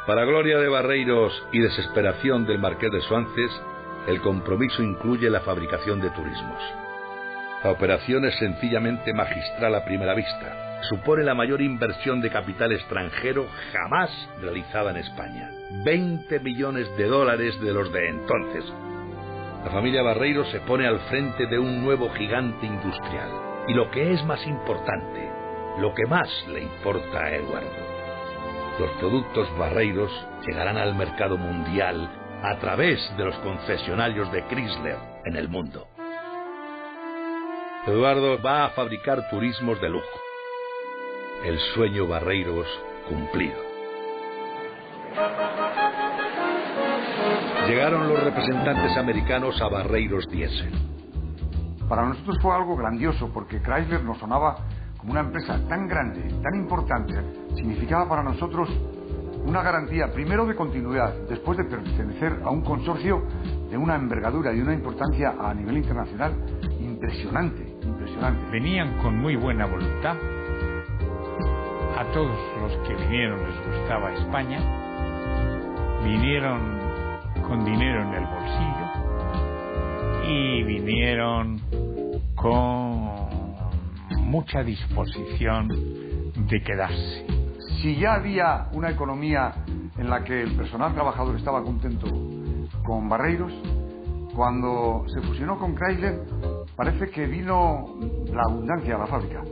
Para 0.07 0.25
gloria 0.25 0.59
de 0.59 0.69
Barreiros 0.69 1.47
y 1.53 1.59
desesperación 1.59 2.47
del 2.47 2.59
Marqués 2.59 2.91
de 2.91 3.03
Suances, 3.03 3.51
el 4.07 4.23
compromiso 4.23 4.83
incluye 4.83 5.29
la 5.29 5.41
fabricación 5.41 6.01
de 6.01 6.09
turismos. 6.11 6.63
La 7.63 7.73
operación 7.73 8.25
es 8.25 8.39
sencillamente 8.39 9.13
magistral 9.13 9.75
a 9.75 9.85
primera 9.85 10.15
vista. 10.15 10.68
Supone 10.83 11.25
la 11.25 11.35
mayor 11.35 11.61
inversión 11.61 12.21
de 12.21 12.31
capital 12.31 12.73
extranjero 12.73 13.49
jamás 13.73 14.11
realizada 14.41 14.93
en 14.93 14.99
España. 14.99 15.51
20 15.85 16.41
millones 16.41 16.89
de 16.97 17.05
dólares 17.07 17.61
de 17.61 17.73
los 17.73 17.93
de 17.93 18.09
entonces. 18.09 18.65
La 19.65 19.71
familia 19.71 20.03
Barreiro 20.03 20.45
se 20.47 20.61
pone 20.61 20.87
al 20.87 21.01
frente 21.11 21.47
de 21.47 21.59
un 21.59 21.83
nuevo 21.83 22.09
gigante 22.11 22.65
industrial. 22.65 23.29
Y 23.67 23.75
lo 23.75 23.91
que 23.91 24.13
es 24.13 24.25
más 24.25 24.47
importante, 24.47 25.31
lo 25.81 25.93
que 25.95 26.07
más 26.07 26.29
le 26.49 26.63
importa 26.63 27.25
a 27.25 27.35
Eduardo, 27.35 27.69
los 28.79 28.91
productos 28.93 29.59
barreiros 29.59 30.11
llegarán 30.47 30.79
al 30.79 30.95
mercado 30.95 31.37
mundial 31.37 32.09
a 32.43 32.57
través 32.61 33.01
de 33.17 33.25
los 33.25 33.37
concesionarios 33.39 34.31
de 34.31 34.45
Chrysler 34.45 34.97
en 35.25 35.37
el 35.37 35.49
mundo. 35.49 35.89
Eduardo 37.87 38.41
va 38.41 38.67
a 38.67 38.71
fabricar 38.71 39.29
turismos 39.29 39.81
de 39.81 39.89
lujo. 39.89 40.28
El 41.45 41.59
sueño 41.75 42.09
Barreiros 42.09 42.67
cumplido. 43.09 43.57
Llegaron 47.69 48.09
los 48.09 48.25
representantes 48.25 48.97
americanos 48.97 49.61
a 49.63 49.69
Barreiros 49.69 50.27
Diesel. 50.29 50.73
Para 51.89 52.07
nosotros 52.07 52.39
fue 52.43 52.55
algo 52.55 52.77
grandioso 52.77 53.31
porque 53.33 53.61
Chrysler 53.63 54.03
nos 54.03 54.19
sonaba 54.19 54.57
como 54.97 55.13
una 55.13 55.21
empresa 55.21 55.61
tan 55.69 55.87
grande, 55.87 56.23
tan 56.43 56.55
importante, 56.57 57.15
significaba 57.55 58.09
para 58.09 58.23
nosotros 58.25 58.69
una 59.45 59.63
garantía, 59.63 60.13
primero 60.13 60.45
de 60.45 60.57
continuidad, 60.57 61.15
después 61.29 61.57
de 61.57 61.65
pertenecer 61.65 62.41
a 62.45 62.51
un 62.51 62.63
consorcio 62.63 63.23
de 63.71 63.77
una 63.77 63.95
envergadura 63.95 64.53
y 64.53 64.61
una 64.61 64.75
importancia 64.75 65.37
a 65.41 65.55
nivel 65.55 65.79
internacional 65.79 66.33
impresionante, 66.81 67.77
impresionante. 67.83 68.51
Venían 68.51 68.99
con 68.99 69.17
muy 69.17 69.37
buena 69.37 69.67
voluntad. 69.67 70.17
A 71.99 72.05
todos 72.13 72.39
los 72.61 72.73
que 72.87 72.95
vinieron 72.95 73.41
les 73.43 73.57
gustaba 73.67 74.13
España. 74.13 74.61
Vinieron 76.05 76.79
con 77.43 77.65
dinero 77.65 78.03
en 78.03 78.15
el 78.15 78.25
bolsillo 78.25 78.87
y 80.25 80.63
vinieron 80.63 81.61
con 82.37 83.17
mucha 84.31 84.63
disposición 84.63 85.67
de 86.47 86.63
quedarse. 86.63 87.27
Si 87.83 87.97
ya 87.97 88.15
había 88.15 88.69
una 88.75 88.91
economía 88.91 89.65
en 89.97 90.09
la 90.09 90.23
que 90.23 90.41
el 90.41 90.55
personal 90.55 90.95
trabajador 90.95 91.35
estaba 91.35 91.65
contento 91.65 92.07
con 92.85 93.09
Barreiros, 93.09 93.53
cuando 94.37 95.05
se 95.09 95.21
fusionó 95.23 95.59
con 95.59 95.75
Chrysler, 95.75 96.21
parece 96.77 97.11
que 97.11 97.27
vino 97.27 97.97
la 98.33 98.43
abundancia 98.49 98.95
a 98.95 98.99
la 98.99 99.07
fábrica. 99.09 99.43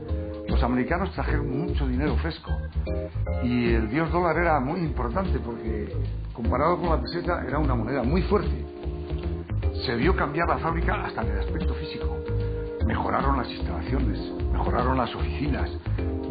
Los 0.57 0.65
americanos 0.65 1.13
trajeron 1.13 1.67
mucho 1.67 1.87
dinero 1.87 2.17
fresco 2.17 2.51
y 3.43 3.75
el 3.75 3.91
dios 3.91 4.11
dólar 4.11 4.39
era 4.39 4.59
muy 4.59 4.81
importante 4.81 5.39
porque 5.39 5.93
comparado 6.33 6.79
con 6.79 6.89
la 6.89 7.03
peseta 7.03 7.45
era 7.47 7.59
una 7.59 7.75
moneda 7.75 8.03
muy 8.03 8.23
fuerte. 8.23 8.65
Se 9.85 9.95
vio 9.97 10.17
cambiar 10.17 10.49
la 10.49 10.57
fábrica 10.57 11.05
hasta 11.05 11.21
en 11.21 11.29
el 11.29 11.41
aspecto 11.41 11.75
físico. 11.75 12.17
Mejoraron 12.87 13.37
las 13.37 13.51
instalaciones, 13.51 14.19
mejoraron 14.51 14.97
las 14.97 15.15
oficinas, 15.15 15.71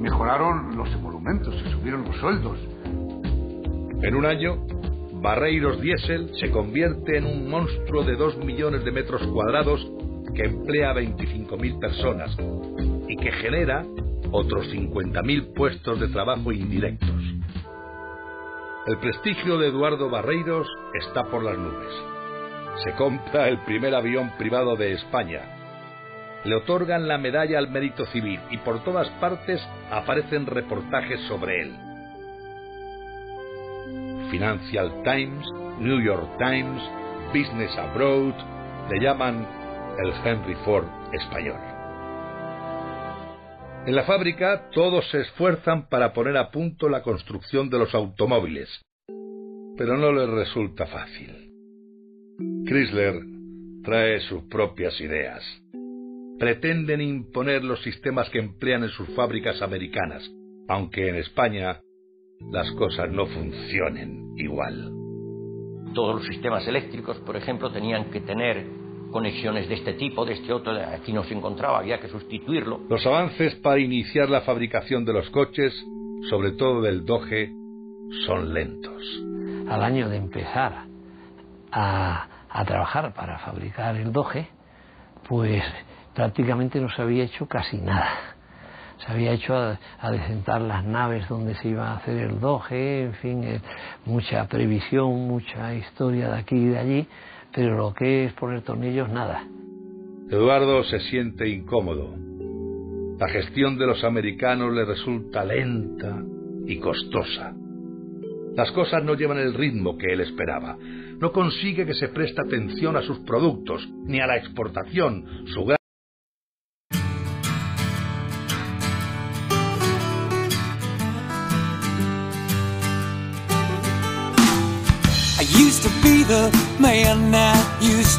mejoraron 0.02 0.76
los 0.76 0.92
emolumentos, 0.92 1.56
se 1.62 1.70
subieron 1.70 2.04
los 2.06 2.16
sueldos. 2.16 2.58
En 4.02 4.16
un 4.16 4.26
año, 4.26 4.58
Barreiros 5.22 5.80
Diesel 5.80 6.32
se 6.40 6.50
convierte 6.50 7.18
en 7.18 7.26
un 7.28 7.48
monstruo 7.48 8.04
de 8.04 8.16
2 8.16 8.38
millones 8.38 8.84
de 8.86 8.92
metros 8.92 9.22
cuadrados 9.28 9.88
que 10.34 10.46
emplea 10.46 10.90
a 10.90 10.96
25.000 10.96 11.80
personas 11.80 12.36
y 13.08 13.16
que 13.18 13.32
genera 13.34 13.86
otros 14.32 14.68
50.000 14.68 15.54
puestos 15.54 16.00
de 16.00 16.08
trabajo 16.10 16.52
indirectos. 16.52 17.22
El 18.88 18.98
prestigio 19.00 19.58
de 19.58 19.68
Eduardo 19.68 20.10
Barreiros 20.10 20.68
está 20.94 21.24
por 21.26 21.44
las 21.44 21.58
nubes. 21.58 21.92
Se 22.84 22.92
compra 22.94 23.48
el 23.48 23.60
primer 23.66 23.96
avión 23.96 24.32
privado 24.38 24.76
de 24.76 24.94
España. 24.94 25.42
Le 26.44 26.56
otorgan 26.56 27.08
la 27.08 27.18
medalla 27.18 27.58
al 27.58 27.72
mérito 27.72 28.06
civil 28.08 28.40
y 28.52 28.58
por 28.58 28.84
todas 28.84 29.10
partes 29.22 29.60
aparecen 29.92 30.46
reportajes 30.46 31.20
sobre 31.22 31.62
él. 31.62 31.76
Financial 34.30 34.92
Times, 35.04 35.48
New 35.80 36.02
York 36.02 36.38
Times, 36.38 36.84
Business 37.34 37.76
Abroad 37.78 38.36
le 38.92 39.00
llaman 39.00 39.48
el 40.04 40.14
Henry 40.24 40.56
Ford 40.64 40.86
español. 41.14 41.75
En 43.86 43.94
la 43.94 44.04
fábrica 44.04 44.72
todos 44.72 45.08
se 45.12 45.22
esfuerzan 45.22 45.88
para 45.90 46.12
poner 46.12 46.38
a 46.38 46.50
punto 46.50 46.90
la 46.90 47.04
construcción 47.04 47.70
de 47.70 47.78
los 47.78 47.94
automóviles, 47.94 48.68
pero 49.78 49.96
no 49.96 50.12
les 50.12 50.28
resulta 50.28 50.88
fácil. 50.88 51.52
Chrysler 52.66 53.14
trae 53.84 54.22
sus 54.22 54.42
propias 54.46 55.00
ideas. 55.00 55.44
Pretenden 56.40 57.00
imponer 57.00 57.64
los 57.64 57.80
sistemas 57.84 58.28
que 58.32 58.40
emplean 58.40 58.84
en 58.84 58.90
sus 58.90 59.08
fábricas 59.10 59.62
americanas, 59.62 60.28
aunque 60.68 61.08
en 61.08 61.18
España 61.18 61.80
las 62.52 62.72
cosas 62.72 63.12
no 63.12 63.28
funcionen 63.28 64.34
igual. 64.36 64.92
Todos 65.94 66.16
los 66.16 66.26
sistemas 66.26 66.68
eléctricos, 66.68 67.20
por 67.20 67.38
ejemplo, 67.38 67.72
tenían 67.72 68.10
que 68.10 68.22
tener 68.22 68.66
conexiones 69.16 69.70
de 69.70 69.76
este 69.76 69.94
tipo, 69.94 70.26
de 70.26 70.34
este 70.34 70.52
otro, 70.52 70.74
aquí 70.74 71.14
no 71.14 71.24
se 71.24 71.34
encontraba, 71.34 71.80
había 71.80 72.02
que 72.02 72.10
sustituirlo. 72.10 72.82
Los 72.90 73.06
avances 73.06 73.56
para 73.56 73.80
iniciar 73.80 74.30
la 74.30 74.42
fabricación 74.42 75.06
de 75.06 75.14
los 75.14 75.30
coches, 75.30 75.74
sobre 76.30 76.52
todo 76.52 76.82
del 76.82 77.06
Doge, 77.06 77.50
son 78.26 78.54
lentos. 78.54 79.02
Al 79.70 79.82
año 79.84 80.10
de 80.10 80.18
empezar 80.18 80.84
a, 81.72 82.28
a 82.50 82.66
trabajar 82.66 83.14
para 83.14 83.40
fabricar 83.40 83.96
el 83.96 84.12
Doge, 84.12 84.50
pues 85.30 85.64
prácticamente 86.14 86.82
no 86.82 86.90
se 86.90 87.02
había 87.02 87.24
hecho 87.24 87.48
casi 87.48 87.78
nada. 87.78 88.36
se 88.98 89.12
había 89.12 89.32
hecho 89.32 89.56
a, 89.56 89.80
a 90.00 90.12
decentar 90.12 90.60
las 90.62 90.84
naves 90.84 91.28
donde 91.30 91.56
se 91.56 91.70
iba 91.70 91.92
a 91.92 91.98
hacer 91.98 92.18
el 92.18 92.40
doje, 92.40 93.04
en 93.04 93.14
fin, 93.14 93.44
eh, 93.44 93.62
mucha 94.06 94.46
previsión, 94.48 95.28
mucha 95.28 95.74
historia 95.74 96.32
de 96.32 96.40
aquí 96.40 96.56
y 96.56 96.66
de 96.66 96.78
allí, 96.80 97.08
pero 97.56 97.78
lo 97.78 97.94
que 97.94 98.26
es 98.26 98.34
poner 98.34 98.62
tornillos, 98.64 99.10
nada. 99.10 99.48
Eduardo 100.30 100.84
se 100.84 101.00
siente 101.00 101.48
incómodo. 101.48 102.14
La 103.18 103.30
gestión 103.30 103.78
de 103.78 103.88
los 103.88 104.04
americanos 104.04 104.74
le 104.74 104.84
resulta 104.84 105.46
lenta 105.46 106.22
y 106.68 106.78
costosa. 106.80 107.56
Las 108.56 108.72
cosas 108.74 109.04
no 109.06 109.14
llevan 109.14 109.38
el 109.38 109.54
ritmo 109.54 109.98
que 109.98 110.12
él 110.12 110.20
esperaba. 110.20 110.78
No 111.20 111.32
consigue 111.32 111.86
que 111.86 111.94
se 111.94 112.10
preste 112.10 112.42
atención 112.42 112.98
a 112.98 113.02
sus 113.04 113.20
productos, 113.20 113.88
ni 114.04 114.20
a 114.20 114.28
la 114.28 114.36
exportación, 114.36 115.26
su 115.48 115.64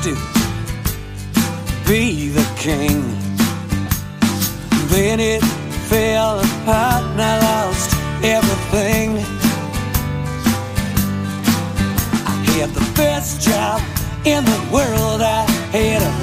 to 0.06 0.14
be 1.88 2.28
the 2.28 2.46
king. 2.56 3.02
Then 4.86 5.18
it 5.18 5.42
fell 5.90 6.38
apart 6.38 7.02
and 7.02 7.20
I 7.20 7.34
lost 7.50 7.90
everything. 8.22 9.18
I 12.24 12.34
had 12.54 12.70
the 12.70 12.86
best 12.94 13.40
job 13.40 13.80
in 14.24 14.44
the 14.44 14.60
world. 14.72 15.22
I 15.22 15.42
had 15.74 16.02
a, 16.02 16.14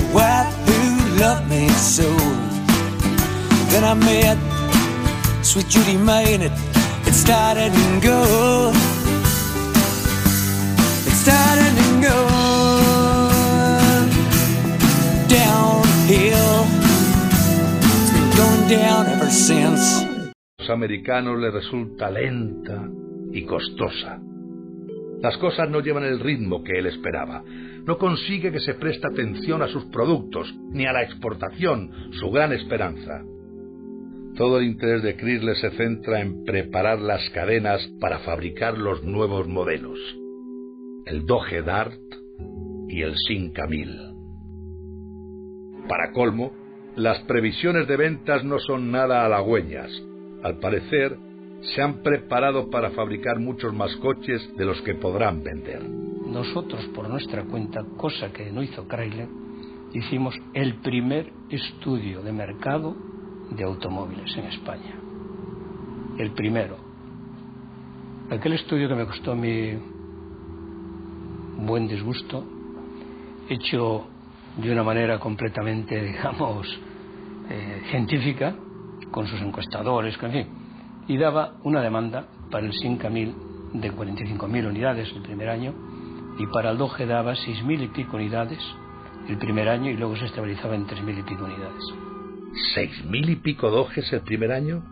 a 0.00 0.04
wife 0.12 0.52
who 0.68 1.18
loved 1.18 1.48
me 1.48 1.70
so. 1.70 2.10
Then 3.70 3.84
I 3.84 3.94
met 3.94 4.36
sweet 5.42 5.68
Judy 5.68 5.96
May 5.96 6.34
and 6.34 6.42
it, 6.42 6.52
it 7.06 7.14
started 7.14 7.72
and 7.72 8.02
go. 8.02 8.70
It 11.06 11.14
started 11.24 11.72
and 11.84 12.02
go 12.02 12.33
los 20.58 20.70
americanos 20.70 21.40
le 21.40 21.50
resulta 21.50 22.08
lenta 22.08 22.88
y 23.32 23.44
costosa. 23.44 24.20
Las 25.20 25.36
cosas 25.38 25.68
no 25.68 25.80
llevan 25.80 26.04
el 26.04 26.20
ritmo 26.20 26.62
que 26.62 26.78
él 26.78 26.86
esperaba. 26.86 27.42
No 27.84 27.98
consigue 27.98 28.52
que 28.52 28.60
se 28.60 28.74
preste 28.74 29.08
atención 29.08 29.60
a 29.60 29.66
sus 29.66 29.86
productos, 29.86 30.54
ni 30.70 30.86
a 30.86 30.92
la 30.92 31.02
exportación, 31.02 32.12
su 32.12 32.30
gran 32.30 32.52
esperanza. 32.52 33.24
Todo 34.36 34.58
el 34.58 34.66
interés 34.66 35.02
de 35.02 35.16
Chrysler 35.16 35.56
se 35.56 35.70
centra 35.72 36.20
en 36.20 36.44
preparar 36.44 37.00
las 37.00 37.28
cadenas 37.30 37.84
para 38.00 38.20
fabricar 38.20 38.78
los 38.78 39.02
nuevos 39.02 39.48
modelos. 39.48 39.98
El 41.06 41.26
Dodge 41.26 41.60
Dart 41.62 42.00
y 42.88 43.02
el 43.02 43.16
Simca 43.26 43.66
1000. 43.66 43.98
Para 45.88 46.12
colmo, 46.12 46.63
las 46.96 47.18
previsiones 47.22 47.88
de 47.88 47.96
ventas 47.96 48.44
no 48.44 48.58
son 48.58 48.90
nada 48.92 49.24
halagüeñas. 49.24 49.90
Al 50.42 50.58
parecer, 50.58 51.16
se 51.74 51.82
han 51.82 52.02
preparado 52.02 52.70
para 52.70 52.90
fabricar 52.90 53.40
muchos 53.40 53.74
más 53.74 53.94
coches 53.96 54.54
de 54.56 54.64
los 54.64 54.80
que 54.82 54.94
podrán 54.94 55.42
vender. 55.42 55.82
Nosotros, 55.82 56.84
por 56.94 57.08
nuestra 57.08 57.44
cuenta, 57.44 57.84
cosa 57.96 58.32
que 58.32 58.50
no 58.52 58.62
hizo 58.62 58.86
Chrysler, 58.86 59.28
hicimos 59.92 60.34
el 60.52 60.76
primer 60.80 61.32
estudio 61.50 62.22
de 62.22 62.32
mercado 62.32 62.94
de 63.50 63.64
automóviles 63.64 64.36
en 64.36 64.44
España. 64.44 64.94
El 66.18 66.32
primero. 66.32 66.76
Aquel 68.30 68.54
estudio 68.54 68.88
que 68.88 68.94
me 68.94 69.06
costó 69.06 69.34
mi 69.34 69.72
buen 71.58 71.88
disgusto, 71.88 72.44
hecho 73.48 74.06
de 74.56 74.72
una 74.72 74.82
manera 74.82 75.18
completamente, 75.18 76.02
digamos, 76.12 76.66
eh, 77.50 77.82
científica, 77.90 78.54
con 79.10 79.26
sus 79.26 79.40
encuestadores, 79.40 80.16
en 80.22 80.32
fin, 80.32 80.46
y 81.06 81.16
daba 81.18 81.54
una 81.62 81.82
demanda 81.82 82.26
para 82.50 82.66
el 82.66 82.72
Sinca 82.72 83.10
1000 83.10 83.34
de 83.74 83.92
45.000 83.92 84.68
unidades 84.68 85.12
el 85.14 85.22
primer 85.22 85.48
año 85.48 85.74
y 86.38 86.46
para 86.46 86.70
el 86.70 86.78
Doge 86.78 87.06
daba 87.06 87.34
6.000 87.34 87.84
y 87.84 87.88
pico 87.88 88.16
unidades 88.16 88.60
el 89.28 89.38
primer 89.38 89.68
año 89.68 89.90
y 89.90 89.96
luego 89.96 90.16
se 90.16 90.26
estabilizaba 90.26 90.74
en 90.74 90.86
3.000 90.86 91.18
y 91.18 91.22
pico 91.22 91.44
unidades. 91.44 91.94
¿Seis 92.72 93.04
mil 93.06 93.28
y 93.28 93.36
pico 93.36 93.68
dojes 93.68 94.12
el 94.12 94.20
primer 94.20 94.52
año? 94.52 94.84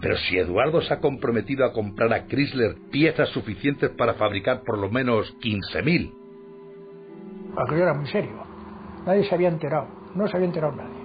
Pero 0.00 0.16
si 0.16 0.38
Eduardo 0.38 0.80
se 0.82 0.94
ha 0.94 1.00
comprometido 1.00 1.64
a 1.64 1.72
comprar 1.72 2.12
a 2.12 2.26
Chrysler 2.26 2.76
piezas 2.92 3.28
suficientes 3.30 3.90
para 3.90 4.14
fabricar 4.14 4.62
por 4.64 4.78
lo 4.78 4.88
menos 4.88 5.34
15.000. 5.40 6.12
Aquello 7.56 7.82
era 7.82 7.94
muy 7.94 8.06
serio. 8.06 8.47
Nadie 9.06 9.24
se 9.24 9.34
había 9.34 9.48
enterado. 9.48 9.86
No 10.14 10.26
se 10.28 10.36
había 10.36 10.46
enterado 10.46 10.74
nadie. 10.74 10.98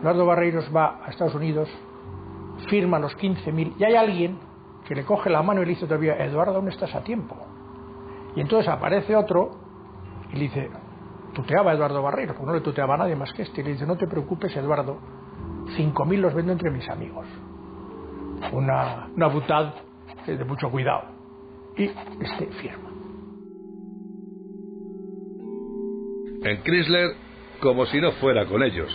Eduardo 0.00 0.26
Barreiros 0.26 0.70
va 0.74 1.00
a 1.04 1.10
Estados 1.10 1.34
Unidos, 1.34 1.68
firma 2.68 2.98
los 2.98 3.16
15.000 3.16 3.74
y 3.78 3.84
hay 3.84 3.94
alguien 3.94 4.38
que 4.86 4.94
le 4.94 5.04
coge 5.04 5.30
la 5.30 5.42
mano 5.42 5.62
y 5.62 5.64
le 5.64 5.70
dice 5.70 5.86
todavía, 5.86 6.16
Eduardo, 6.22 6.52
¿dónde 6.52 6.72
estás 6.72 6.94
a 6.94 7.02
tiempo? 7.02 7.36
Y 8.36 8.40
entonces 8.40 8.68
aparece 8.68 9.16
otro 9.16 9.50
y 10.30 10.34
le 10.34 10.40
dice, 10.40 10.70
tuteaba 11.32 11.70
a 11.70 11.74
Eduardo 11.74 12.02
Barreiros, 12.02 12.36
porque 12.36 12.46
no 12.46 12.54
le 12.54 12.60
tuteaba 12.60 12.94
a 12.94 12.98
nadie 12.98 13.16
más 13.16 13.32
que 13.32 13.42
este, 13.42 13.60
y 13.60 13.64
le 13.64 13.72
dice, 13.72 13.86
no 13.86 13.96
te 13.96 14.06
preocupes, 14.06 14.54
Eduardo, 14.56 14.98
5.000 15.76 16.18
los 16.18 16.34
vendo 16.34 16.52
entre 16.52 16.70
mis 16.70 16.88
amigos. 16.88 17.26
Una, 18.52 19.08
una 19.16 19.26
butad 19.28 19.74
de 20.26 20.44
mucho 20.44 20.70
cuidado. 20.70 21.04
Y 21.76 21.84
este 22.20 22.46
firma. 22.60 22.93
En 26.44 26.62
Chrysler, 26.62 27.14
como 27.60 27.86
si 27.86 28.00
no 28.00 28.12
fuera 28.12 28.44
con 28.44 28.62
ellos. 28.62 28.90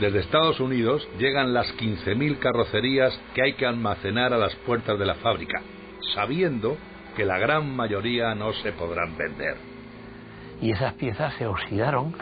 Desde 0.00 0.20
Estados 0.20 0.58
Unidos 0.58 1.06
llegan 1.18 1.52
las 1.52 1.66
15.000 1.76 2.38
carrocerías 2.38 3.20
que 3.34 3.42
hay 3.42 3.52
que 3.52 3.66
almacenar 3.66 4.32
a 4.32 4.38
las 4.38 4.54
puertas 4.64 4.98
de 4.98 5.04
la 5.04 5.16
fábrica, 5.16 5.60
sabiendo 6.14 6.78
que 7.16 7.26
la 7.26 7.38
gran 7.38 7.76
mayoría 7.76 8.34
no 8.34 8.54
se 8.54 8.72
podrán 8.72 9.14
vender. 9.18 9.56
Y 10.62 10.70
esas 10.70 10.94
piezas 10.94 11.34
se 11.34 11.46
oxidaron 11.46 12.14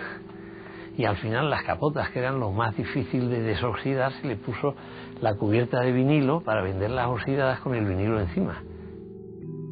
y 0.97 1.05
al 1.05 1.17
final 1.19 1.49
las 1.49 1.62
capotas, 1.62 2.11
que 2.11 2.19
eran 2.19 2.41
lo 2.41 2.51
más 2.51 2.77
difícil 2.77 3.31
de 3.31 3.41
desoxidar, 3.43 4.12
se 4.14 4.27
le 4.27 4.35
puso 4.35 4.75
la 5.21 5.37
cubierta 5.37 5.79
de 5.81 5.93
vinilo 5.93 6.41
para 6.41 6.62
venderlas 6.62 7.07
oxidadas 7.07 7.61
con 7.61 7.77
el 7.77 7.85
vinilo 7.85 8.19
encima. 8.19 8.61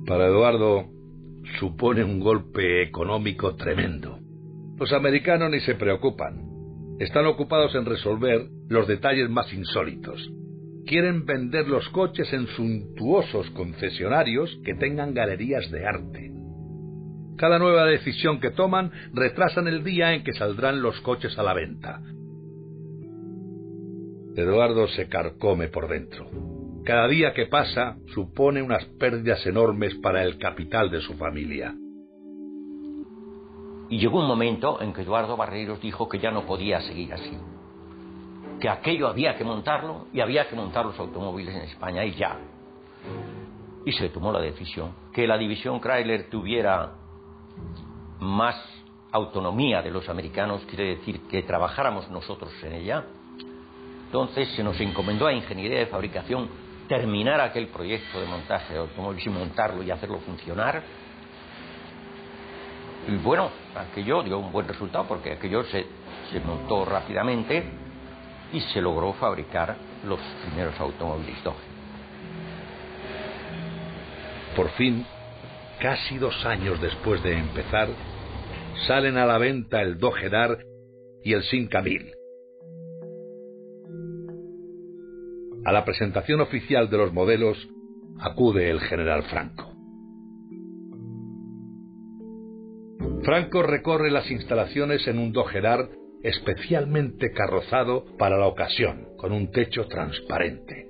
Para 0.06 0.26
Eduardo 0.26 0.95
supone 1.58 2.04
un 2.04 2.20
golpe 2.20 2.82
económico 2.82 3.54
tremendo. 3.56 4.18
Los 4.78 4.92
americanos 4.92 5.50
ni 5.50 5.60
se 5.60 5.74
preocupan. 5.74 6.42
Están 6.98 7.26
ocupados 7.26 7.74
en 7.74 7.84
resolver 7.84 8.46
los 8.68 8.86
detalles 8.86 9.30
más 9.30 9.52
insólitos. 9.52 10.30
Quieren 10.86 11.24
vender 11.24 11.66
los 11.66 11.88
coches 11.90 12.32
en 12.32 12.46
suntuosos 12.48 13.50
concesionarios 13.50 14.56
que 14.64 14.74
tengan 14.74 15.14
galerías 15.14 15.70
de 15.70 15.86
arte. 15.86 16.32
Cada 17.36 17.58
nueva 17.58 17.84
decisión 17.84 18.40
que 18.40 18.50
toman 18.50 18.90
retrasan 19.12 19.68
el 19.68 19.84
día 19.84 20.14
en 20.14 20.24
que 20.24 20.32
saldrán 20.32 20.80
los 20.80 21.00
coches 21.00 21.38
a 21.38 21.42
la 21.42 21.54
venta. 21.54 22.00
Eduardo 24.36 24.86
se 24.88 25.08
carcome 25.08 25.68
por 25.68 25.88
dentro. 25.88 26.26
Cada 26.86 27.08
día 27.08 27.34
que 27.34 27.46
pasa 27.46 27.96
supone 28.14 28.62
unas 28.62 28.84
pérdidas 28.84 29.44
enormes 29.44 29.96
para 29.96 30.22
el 30.22 30.38
capital 30.38 30.88
de 30.88 31.00
su 31.00 31.14
familia. 31.14 31.74
Y 33.88 33.98
llegó 33.98 34.20
un 34.20 34.28
momento 34.28 34.80
en 34.80 34.92
que 34.92 35.02
Eduardo 35.02 35.36
Barreiros 35.36 35.80
dijo 35.80 36.08
que 36.08 36.20
ya 36.20 36.30
no 36.30 36.46
podía 36.46 36.80
seguir 36.82 37.12
así. 37.12 37.36
Que 38.60 38.68
aquello 38.68 39.08
había 39.08 39.36
que 39.36 39.42
montarlo 39.42 40.06
y 40.12 40.20
había 40.20 40.48
que 40.48 40.54
montar 40.54 40.86
los 40.86 40.96
automóviles 41.00 41.56
en 41.56 41.62
España 41.62 42.04
y 42.04 42.12
ya. 42.12 42.38
Y 43.84 43.90
se 43.90 44.08
tomó 44.10 44.30
la 44.30 44.40
decisión 44.40 44.92
que 45.12 45.26
la 45.26 45.38
división 45.38 45.80
Chrysler 45.80 46.30
tuviera 46.30 46.92
más 48.20 48.54
autonomía 49.10 49.82
de 49.82 49.90
los 49.90 50.08
americanos, 50.08 50.64
quiere 50.66 50.98
decir 50.98 51.22
que 51.22 51.42
trabajáramos 51.42 52.08
nosotros 52.12 52.52
en 52.62 52.74
ella. 52.74 53.04
Entonces 54.04 54.48
se 54.54 54.62
nos 54.62 54.80
encomendó 54.80 55.26
a 55.26 55.32
Ingeniería 55.32 55.80
de 55.80 55.86
Fabricación 55.86 56.65
terminar 56.88 57.40
aquel 57.40 57.68
proyecto 57.68 58.20
de 58.20 58.26
montaje 58.26 58.74
de 58.74 58.80
automóviles 58.80 59.26
y 59.26 59.30
montarlo 59.30 59.82
y 59.82 59.90
hacerlo 59.90 60.18
funcionar. 60.20 60.82
Y 63.08 63.16
bueno, 63.16 63.50
aquello 63.74 64.22
dio 64.22 64.38
un 64.38 64.50
buen 64.50 64.66
resultado 64.66 65.06
porque 65.06 65.32
aquello 65.32 65.64
se, 65.64 65.86
se 66.32 66.40
montó 66.40 66.84
rápidamente 66.84 67.64
y 68.52 68.60
se 68.60 68.80
logró 68.80 69.12
fabricar 69.14 69.76
los 70.04 70.20
primeros 70.44 70.78
automóviles 70.80 71.42
Dodge. 71.42 71.56
Por 74.54 74.70
fin, 74.70 75.06
casi 75.80 76.18
dos 76.18 76.44
años 76.46 76.80
después 76.80 77.22
de 77.22 77.38
empezar, 77.38 77.88
salen 78.86 79.18
a 79.18 79.26
la 79.26 79.38
venta 79.38 79.82
el 79.82 79.98
Dodge 79.98 80.28
Dart 80.30 80.60
y 81.22 81.32
el 81.32 81.42
Simca 81.42 81.82
1000. 81.82 82.15
A 85.66 85.72
la 85.72 85.84
presentación 85.84 86.40
oficial 86.40 86.88
de 86.88 86.96
los 86.96 87.12
modelos 87.12 87.68
acude 88.20 88.70
el 88.70 88.78
general 88.78 89.24
Franco. 89.24 89.72
Franco 93.24 93.64
recorre 93.64 94.12
las 94.12 94.30
instalaciones 94.30 95.08
en 95.08 95.18
un 95.18 95.32
dojedar 95.32 95.88
especialmente 96.22 97.32
carrozado 97.32 98.04
para 98.16 98.38
la 98.38 98.46
ocasión, 98.46 99.08
con 99.16 99.32
un 99.32 99.50
techo 99.50 99.88
transparente. 99.88 100.86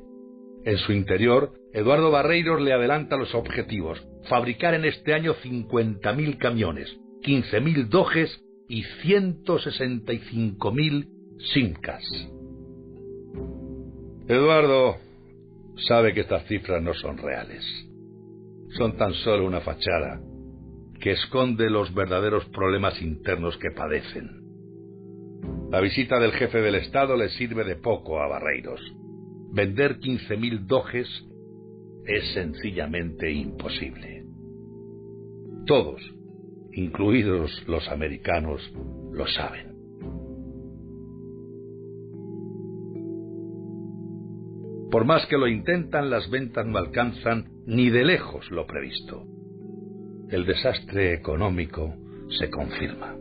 En 0.66 0.76
su 0.76 0.92
interior, 0.92 1.54
Eduardo 1.72 2.10
Barreiros 2.10 2.60
le 2.60 2.74
adelanta 2.74 3.16
los 3.16 3.34
objetivos. 3.34 4.06
Fabricar 4.28 4.74
en 4.74 4.84
este 4.84 5.14
año 5.14 5.36
50.000 5.36 6.36
camiones, 6.36 6.94
15.000 7.22 7.88
dojes 7.88 8.44
y 8.68 8.82
165.000 8.82 11.08
simcas. 11.54 12.04
Eduardo 14.28 14.96
sabe 15.86 16.12
que 16.12 16.22
estas 16.22 16.44
cifras 16.46 16.82
no 16.82 16.94
son 16.94 17.16
reales. 17.16 17.64
Son 18.76 18.96
tan 18.96 19.14
solo 19.14 19.46
una 19.46 19.60
fachada 19.60 20.20
que 21.00 21.12
esconde 21.12 21.70
los 21.70 21.94
verdaderos 21.94 22.44
problemas 22.46 23.00
internos 23.00 23.56
que 23.58 23.70
padecen. 23.70 24.28
La 25.70 25.80
visita 25.80 26.18
del 26.18 26.32
jefe 26.32 26.60
del 26.60 26.74
Estado 26.74 27.16
le 27.16 27.28
sirve 27.30 27.62
de 27.64 27.76
poco 27.76 28.20
a 28.20 28.26
Barreiros. 28.26 28.80
Vender 29.52 29.98
15.000 30.00 30.66
dojes 30.66 31.08
es 32.06 32.34
sencillamente 32.34 33.30
imposible. 33.30 34.24
Todos, 35.66 36.00
incluidos 36.72 37.62
los 37.68 37.88
americanos, 37.88 38.60
lo 39.12 39.26
saben. 39.28 39.75
Por 44.96 45.04
más 45.04 45.26
que 45.26 45.36
lo 45.36 45.46
intentan, 45.46 46.08
las 46.08 46.30
ventas 46.30 46.64
no 46.64 46.78
alcanzan 46.78 47.50
ni 47.66 47.90
de 47.90 48.02
lejos 48.02 48.50
lo 48.50 48.66
previsto. 48.66 49.26
El 50.30 50.46
desastre 50.46 51.12
económico 51.12 51.94
se 52.38 52.48
confirma. 52.48 53.14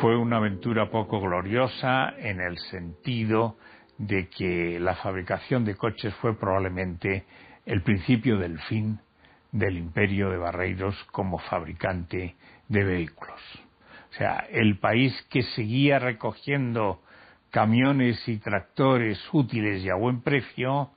Fue 0.00 0.16
una 0.16 0.38
aventura 0.38 0.90
poco 0.90 1.20
gloriosa 1.20 2.12
en 2.18 2.40
el 2.40 2.58
sentido 2.72 3.56
de 3.98 4.28
que 4.30 4.80
la 4.80 4.96
fabricación 4.96 5.64
de 5.64 5.76
coches 5.76 6.12
fue 6.16 6.36
probablemente 6.36 7.22
el 7.64 7.82
principio 7.82 8.38
del 8.38 8.58
fin 8.62 8.98
del 9.52 9.78
imperio 9.78 10.28
de 10.30 10.38
Barreiros 10.38 10.96
como 11.12 11.38
fabricante 11.38 12.34
de 12.66 12.82
vehículos. 12.82 13.40
O 14.10 14.14
sea, 14.14 14.44
el 14.50 14.80
país 14.80 15.14
que 15.30 15.44
seguía 15.54 16.00
recogiendo 16.00 17.00
camiones 17.52 18.28
y 18.28 18.38
tractores 18.38 19.20
útiles 19.32 19.84
y 19.84 19.90
a 19.90 19.94
buen 19.94 20.22
precio 20.22 20.90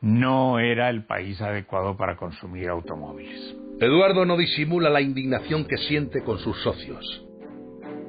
no 0.00 0.58
era 0.58 0.90
el 0.90 1.04
país 1.04 1.40
adecuado 1.40 1.96
para 1.96 2.16
consumir 2.16 2.68
automóviles. 2.68 3.54
Eduardo 3.78 4.24
no 4.24 4.36
disimula 4.36 4.90
la 4.90 5.00
indignación 5.00 5.66
que 5.66 5.76
siente 5.76 6.24
con 6.24 6.38
sus 6.40 6.60
socios. 6.62 7.24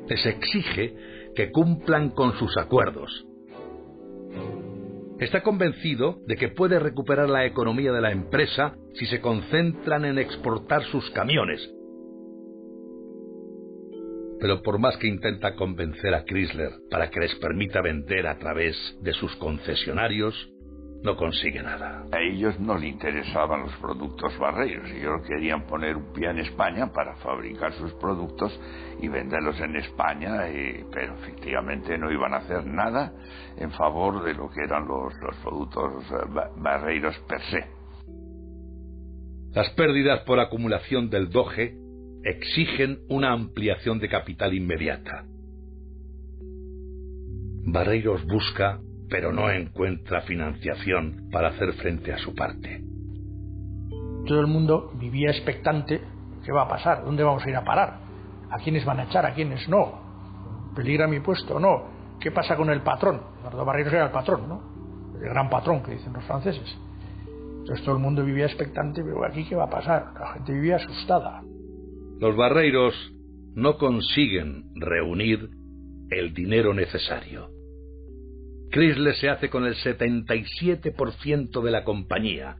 Les 0.07 0.25
exige 0.25 0.95
que 1.35 1.51
cumplan 1.51 2.09
con 2.09 2.33
sus 2.39 2.57
acuerdos, 2.57 3.27
Está 5.19 5.43
convencido 5.43 6.19
de 6.27 6.37
que 6.37 6.47
puede 6.47 6.79
recuperar 6.79 7.29
la 7.29 7.45
economía 7.45 7.91
de 7.91 7.99
la 7.99 8.11
empresa 8.11 8.75
si 8.93 9.05
se 9.05 9.19
concentran 9.19 10.05
en 10.05 10.17
exportar 10.17 10.83
sus 10.85 11.09
camiones. 11.11 11.69
Pero 14.39 14.61
por 14.61 14.79
más 14.79 14.95
que 14.97 15.07
intenta 15.07 15.55
convencer 15.55 16.13
a 16.13 16.23
Chrysler 16.23 16.71
para 16.89 17.09
que 17.09 17.19
les 17.19 17.35
permita 17.35 17.81
vender 17.81 18.27
a 18.27 18.37
través 18.37 18.75
de 19.01 19.13
sus 19.13 19.35
concesionarios, 19.35 20.49
no 21.03 21.15
consigue 21.15 21.61
nada. 21.61 22.03
A 22.11 22.19
ellos 22.19 22.59
no 22.59 22.77
les 22.77 22.91
interesaban 22.91 23.61
los 23.61 23.75
productos 23.77 24.37
barreiros, 24.37 24.89
ellos 24.89 25.21
querían 25.27 25.65
poner 25.65 25.95
un 25.95 26.11
pie 26.13 26.29
en 26.29 26.39
España 26.39 26.91
para 26.91 27.15
fabricar 27.17 27.73
sus 27.73 27.93
productos 27.93 28.57
y 29.01 29.07
venderlos 29.07 29.59
en 29.61 29.75
España, 29.77 30.43
pero 30.91 31.13
efectivamente 31.15 31.97
no 31.97 32.11
iban 32.11 32.33
a 32.33 32.37
hacer 32.37 32.65
nada 32.65 33.13
en 33.57 33.71
favor 33.71 34.23
de 34.23 34.33
lo 34.33 34.49
que 34.49 34.61
eran 34.63 34.87
los, 34.87 35.13
los 35.21 35.35
productos 35.37 36.03
eh, 36.11 36.49
barreiros 36.57 37.17
per 37.27 37.41
se. 37.43 37.79
Las 39.53 39.69
pérdidas 39.71 40.21
por 40.21 40.39
acumulación 40.39 41.09
del 41.09 41.29
doge 41.29 41.78
exigen 42.23 42.99
una 43.09 43.31
ampliación 43.31 43.99
de 43.99 44.09
capital 44.09 44.53
inmediata. 44.53 45.25
Barreiros 47.65 48.25
busca 48.25 48.79
pero 49.09 49.33
no 49.33 49.49
encuentra 49.49 50.21
financiación 50.21 51.29
para 51.31 51.49
hacer 51.49 51.73
frente 51.73 52.13
a 52.13 52.17
su 52.19 52.35
parte. 52.35 52.83
Todo 54.25 54.39
el 54.39 54.47
mundo 54.47 54.91
vivía 54.95 55.31
expectante, 55.31 56.01
¿qué 56.45 56.51
va 56.51 56.63
a 56.63 56.67
pasar? 56.67 57.03
¿Dónde 57.03 57.23
vamos 57.23 57.43
a 57.43 57.49
ir 57.49 57.55
a 57.55 57.63
parar? 57.63 57.97
¿A 58.51 58.57
quiénes 58.59 58.85
van 58.85 58.99
a 58.99 59.03
echar? 59.03 59.25
¿A 59.25 59.33
quiénes 59.33 59.67
no? 59.67 60.71
¿Peligra 60.75 61.07
mi 61.07 61.19
puesto 61.19 61.59
no? 61.59 61.99
¿Qué 62.19 62.31
pasa 62.31 62.55
con 62.55 62.69
el 62.69 62.81
patrón? 62.81 63.21
Eduardo 63.39 63.65
Barreiros 63.65 63.93
era 63.93 64.05
el 64.05 64.11
patrón, 64.11 64.47
¿no? 64.47 64.61
El 65.15 65.29
gran 65.29 65.49
patrón 65.49 65.81
que 65.81 65.91
dicen 65.93 66.13
los 66.13 66.23
franceses. 66.25 66.77
Entonces 67.59 67.83
todo 67.83 67.95
el 67.95 68.01
mundo 68.01 68.23
vivía 68.23 68.45
expectante, 68.45 69.03
pero 69.03 69.25
aquí 69.25 69.45
qué 69.45 69.55
va 69.55 69.65
a 69.65 69.69
pasar? 69.69 70.13
La 70.19 70.33
gente 70.33 70.53
vivía 70.53 70.75
asustada. 70.75 71.41
Los 72.19 72.35
barreiros 72.35 72.93
no 73.55 73.77
consiguen 73.77 74.65
reunir 74.75 75.49
el 76.09 76.33
dinero 76.33 76.73
necesario. 76.73 77.49
Chrysler 78.71 79.15
se 79.15 79.29
hace 79.29 79.49
con 79.49 79.65
el 79.65 79.75
77% 79.75 81.63
de 81.63 81.71
la 81.71 81.83
compañía. 81.83 82.57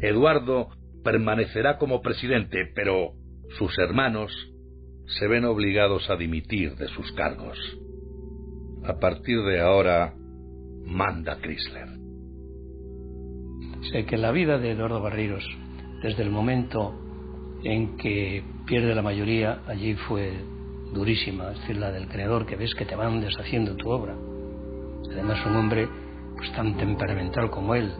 Eduardo 0.00 0.68
permanecerá 1.04 1.78
como 1.78 2.02
presidente, 2.02 2.70
pero 2.74 3.12
sus 3.58 3.78
hermanos 3.78 4.32
se 5.18 5.28
ven 5.28 5.44
obligados 5.44 6.08
a 6.10 6.16
dimitir 6.16 6.76
de 6.76 6.88
sus 6.88 7.12
cargos. 7.12 7.58
A 8.84 8.98
partir 8.98 9.42
de 9.42 9.60
ahora, 9.60 10.14
manda 10.84 11.38
Chrysler. 11.40 11.93
Sé 13.92 14.06
que 14.06 14.16
la 14.16 14.32
vida 14.32 14.58
de 14.58 14.70
Eduardo 14.70 15.00
Barreiros, 15.02 15.44
desde 16.02 16.22
el 16.22 16.30
momento 16.30 16.94
en 17.64 17.96
que 17.96 18.42
pierde 18.66 18.94
la 18.94 19.02
mayoría, 19.02 19.60
allí 19.66 19.94
fue 19.94 20.32
durísima, 20.92 21.52
es 21.52 21.60
decir, 21.60 21.76
la 21.76 21.90
del 21.90 22.08
creador, 22.08 22.46
que 22.46 22.56
ves 22.56 22.74
que 22.74 22.86
te 22.86 22.96
van 22.96 23.20
deshaciendo 23.20 23.76
tu 23.76 23.90
obra. 23.90 24.14
Además, 25.10 25.44
un 25.46 25.56
hombre 25.56 25.88
pues 26.36 26.50
tan 26.52 26.76
temperamental 26.76 27.50
como 27.50 27.74
él, 27.74 27.92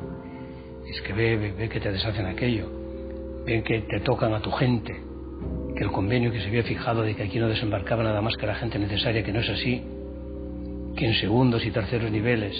es 0.88 1.00
que 1.02 1.12
ve, 1.12 1.36
ve, 1.36 1.68
que 1.68 1.80
te 1.80 1.92
deshacen 1.92 2.26
aquello, 2.26 2.66
ve 3.44 3.62
que 3.62 3.82
te 3.82 4.00
tocan 4.00 4.32
a 4.32 4.40
tu 4.40 4.50
gente, 4.52 4.94
que 5.76 5.84
el 5.84 5.92
convenio 5.92 6.32
que 6.32 6.40
se 6.40 6.48
había 6.48 6.62
fijado 6.62 7.02
de 7.02 7.14
que 7.14 7.24
aquí 7.24 7.38
no 7.38 7.48
desembarcaba 7.48 8.02
nada 8.02 8.22
más 8.22 8.36
que 8.36 8.46
la 8.46 8.54
gente 8.54 8.78
necesaria, 8.78 9.22
que 9.22 9.32
no 9.32 9.40
es 9.40 9.50
así, 9.50 9.82
que 10.96 11.06
en 11.06 11.14
segundos 11.14 11.64
y 11.66 11.70
terceros 11.70 12.10
niveles 12.10 12.54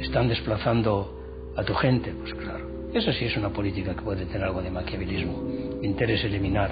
están 0.00 0.28
desplazando 0.28 1.15
a 1.56 1.64
tu 1.64 1.74
gente, 1.74 2.12
pues 2.20 2.34
claro, 2.34 2.66
eso 2.92 3.12
sí 3.12 3.24
es 3.24 3.36
una 3.36 3.50
política 3.50 3.94
que 3.94 4.02
puede 4.02 4.26
tener 4.26 4.44
algo 4.44 4.62
de 4.62 4.70
maquiavelismo, 4.70 5.42
interés 5.82 6.24
eliminar 6.24 6.70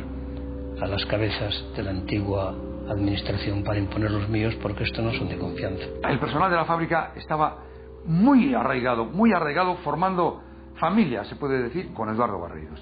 a 0.81 0.87
las 0.87 1.05
cabezas 1.07 1.65
de 1.77 1.83
la 1.83 1.91
antigua 1.91 2.55
administración 2.89 3.63
para 3.65 3.79
imponer 3.79 4.11
los 4.11 4.29
míos 4.29 4.55
porque 4.61 4.85
estos 4.85 5.05
no 5.05 5.13
son 5.13 5.29
de 5.29 5.39
confianza. 5.39 5.85
El 6.09 6.19
personal 6.19 6.51
de 6.51 6.57
la 6.57 6.65
fábrica 6.65 7.13
estaba 7.17 7.65
muy 8.05 8.55
arraigado, 8.55 9.07
muy 9.07 9.33
arraigado, 9.33 9.77
formando 9.79 10.43
familia, 10.77 11.25
se 11.25 11.37
puede 11.37 11.63
decir, 11.63 11.93
con 11.95 12.09
Eduardo 12.09 12.41
Barreiros. 12.41 12.81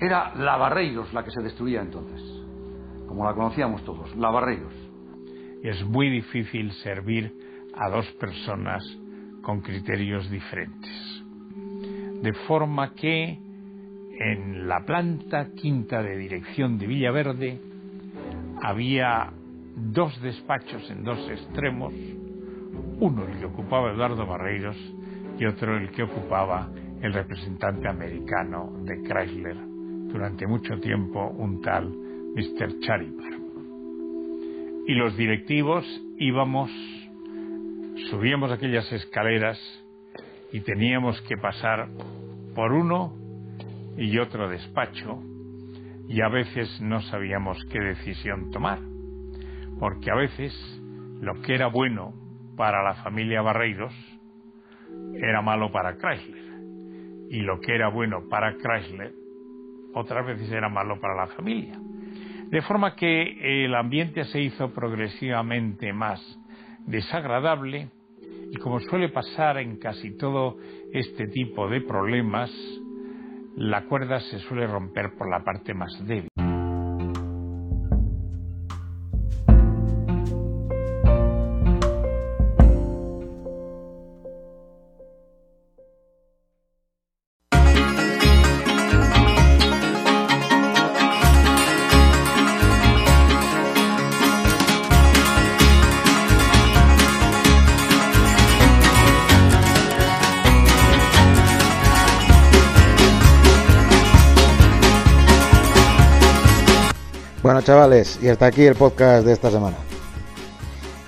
Era 0.00 0.34
la 0.34 0.56
Barreiros 0.56 1.12
la 1.12 1.22
que 1.22 1.30
se 1.30 1.40
destruía 1.40 1.80
entonces, 1.80 2.20
como 3.06 3.24
la 3.24 3.34
conocíamos 3.34 3.84
todos, 3.84 4.14
la 4.16 4.30
Barreiros. 4.30 4.74
Es 5.62 5.84
muy 5.84 6.10
difícil 6.10 6.72
servir 6.82 7.32
a 7.74 7.88
dos 7.88 8.06
personas 8.12 8.82
con 9.42 9.60
criterios 9.60 10.28
diferentes. 10.30 11.11
De 12.22 12.32
forma 12.46 12.94
que 12.94 13.36
en 14.18 14.68
la 14.68 14.84
planta 14.84 15.50
quinta 15.54 16.02
de 16.02 16.16
dirección 16.16 16.78
de 16.78 16.86
Villaverde 16.86 17.60
había 18.62 19.32
dos 19.74 20.20
despachos 20.22 20.88
en 20.90 21.02
dos 21.02 21.18
extremos, 21.28 21.92
uno 23.00 23.24
el 23.26 23.38
que 23.40 23.46
ocupaba 23.46 23.90
Eduardo 23.90 24.24
Barreiros 24.24 24.76
y 25.36 25.46
otro 25.46 25.76
el 25.76 25.90
que 25.90 26.04
ocupaba 26.04 26.68
el 27.00 27.12
representante 27.12 27.88
americano 27.88 28.72
de 28.84 29.02
Chrysler 29.02 29.56
durante 30.12 30.46
mucho 30.46 30.78
tiempo, 30.78 31.26
un 31.26 31.60
tal 31.60 31.88
Mr. 31.88 32.78
Charibar. 32.80 33.32
Y 34.86 34.94
los 34.94 35.16
directivos 35.16 35.84
íbamos, 36.18 36.70
subíamos 38.10 38.52
aquellas 38.52 38.90
escaleras 38.92 39.58
y 40.52 40.60
teníamos 40.60 41.20
que 41.22 41.36
pasar 41.36 41.88
por 42.54 42.72
uno 42.72 43.14
y 43.96 44.18
otro 44.18 44.48
despacho 44.48 45.22
y 46.08 46.20
a 46.20 46.28
veces 46.28 46.80
no 46.80 47.00
sabíamos 47.02 47.64
qué 47.70 47.80
decisión 47.80 48.50
tomar, 48.50 48.78
porque 49.80 50.10
a 50.10 50.14
veces 50.14 50.52
lo 51.20 51.40
que 51.40 51.54
era 51.54 51.68
bueno 51.68 52.12
para 52.56 52.82
la 52.82 52.94
familia 53.02 53.40
Barreiros 53.40 53.94
era 55.14 55.40
malo 55.40 55.72
para 55.72 55.96
Chrysler 55.96 56.42
y 57.30 57.40
lo 57.40 57.60
que 57.60 57.74
era 57.74 57.88
bueno 57.88 58.28
para 58.28 58.56
Chrysler 58.56 59.14
otras 59.94 60.26
veces 60.26 60.50
era 60.50 60.68
malo 60.68 61.00
para 61.00 61.14
la 61.14 61.26
familia. 61.28 61.78
De 62.50 62.60
forma 62.62 62.94
que 62.94 63.64
el 63.64 63.74
ambiente 63.74 64.24
se 64.24 64.40
hizo 64.40 64.72
progresivamente 64.74 65.92
más 65.92 66.20
desagradable 66.86 67.88
y 68.52 68.58
como 68.58 68.80
suele 68.80 69.08
pasar 69.08 69.56
en 69.56 69.78
casi 69.78 70.14
todo 70.18 70.58
este 70.92 71.26
tipo 71.28 71.68
de 71.70 71.80
problemas, 71.80 72.50
la 73.56 73.86
cuerda 73.86 74.20
se 74.20 74.38
suele 74.40 74.66
romper 74.66 75.16
por 75.16 75.30
la 75.30 75.42
parte 75.42 75.72
más 75.72 76.06
débil. 76.06 76.28
Chavales, 107.64 108.18
y 108.22 108.28
hasta 108.28 108.46
aquí 108.46 108.64
el 108.64 108.74
podcast 108.74 109.24
de 109.26 109.32
esta 109.32 109.50
semana. 109.50 109.76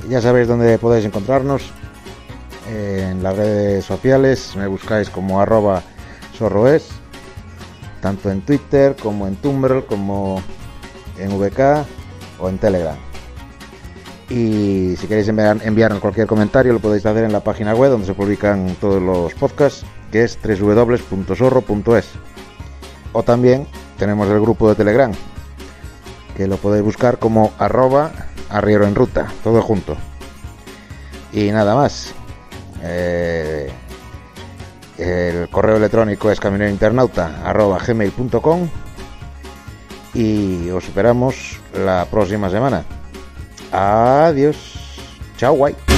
Ya 0.09 0.21
sabéis 0.21 0.49
dónde 0.49 0.79
podéis 0.79 1.05
encontrarnos. 1.05 1.73
En 2.69 3.23
las 3.23 3.37
redes 3.37 3.85
sociales 3.85 4.55
me 4.57 4.67
buscáis 4.67 5.11
como 5.11 5.41
arroba 5.41 5.83
sorroes, 6.37 6.89
tanto 8.01 8.31
en 8.31 8.41
Twitter 8.43 8.97
como 9.01 9.27
en 9.27 9.37
Tumblr, 9.37 9.87
como 9.87 10.43
en 11.19 11.39
VK 11.39 11.87
o 12.41 12.49
en 12.49 12.59
Telegram. 12.59 12.97
Y 14.31 14.97
si 14.97 15.07
queréis 15.07 15.29
enviar, 15.29 16.01
cualquier 16.01 16.27
comentario 16.27 16.73
lo 16.73 16.81
podéis 16.81 17.05
hacer 17.05 17.25
en 17.25 17.33
la 17.33 17.41
página 17.41 17.75
web 17.75 17.91
donde 17.91 18.07
se 18.07 18.15
publican 18.15 18.75
todos 18.81 19.03
los 19.03 19.35
podcasts, 19.35 19.85
que 20.11 20.25
es 20.25 20.39
www.zorro.es. 20.43 22.07
O 23.13 23.23
también 23.23 23.67
tenemos 23.99 24.29
el 24.29 24.41
grupo 24.41 24.69
de 24.69 24.75
Telegram, 24.75 25.13
que 26.37 26.47
lo 26.47 26.57
podéis 26.57 26.85
buscar 26.85 27.19
como 27.19 27.53
arroba 27.59 28.11
arriero 28.51 28.87
en 28.87 28.95
ruta, 28.95 29.33
todo 29.43 29.63
junto. 29.63 29.97
Y 31.33 31.51
nada 31.51 31.75
más. 31.75 32.15
Eh, 32.83 33.71
el 34.99 35.49
correo 35.49 35.77
electrónico 35.77 36.31
es 36.31 36.39
camionerointernauta 36.39 37.41
arroba 37.45 37.79
gmail.com 37.79 38.69
y 40.15 40.71
os 40.71 40.85
esperamos 40.85 41.61
la 41.75 42.07
próxima 42.11 42.49
semana. 42.49 42.85
Adiós. 43.73 44.57
Chao, 45.37 45.55
guay. 45.55 45.94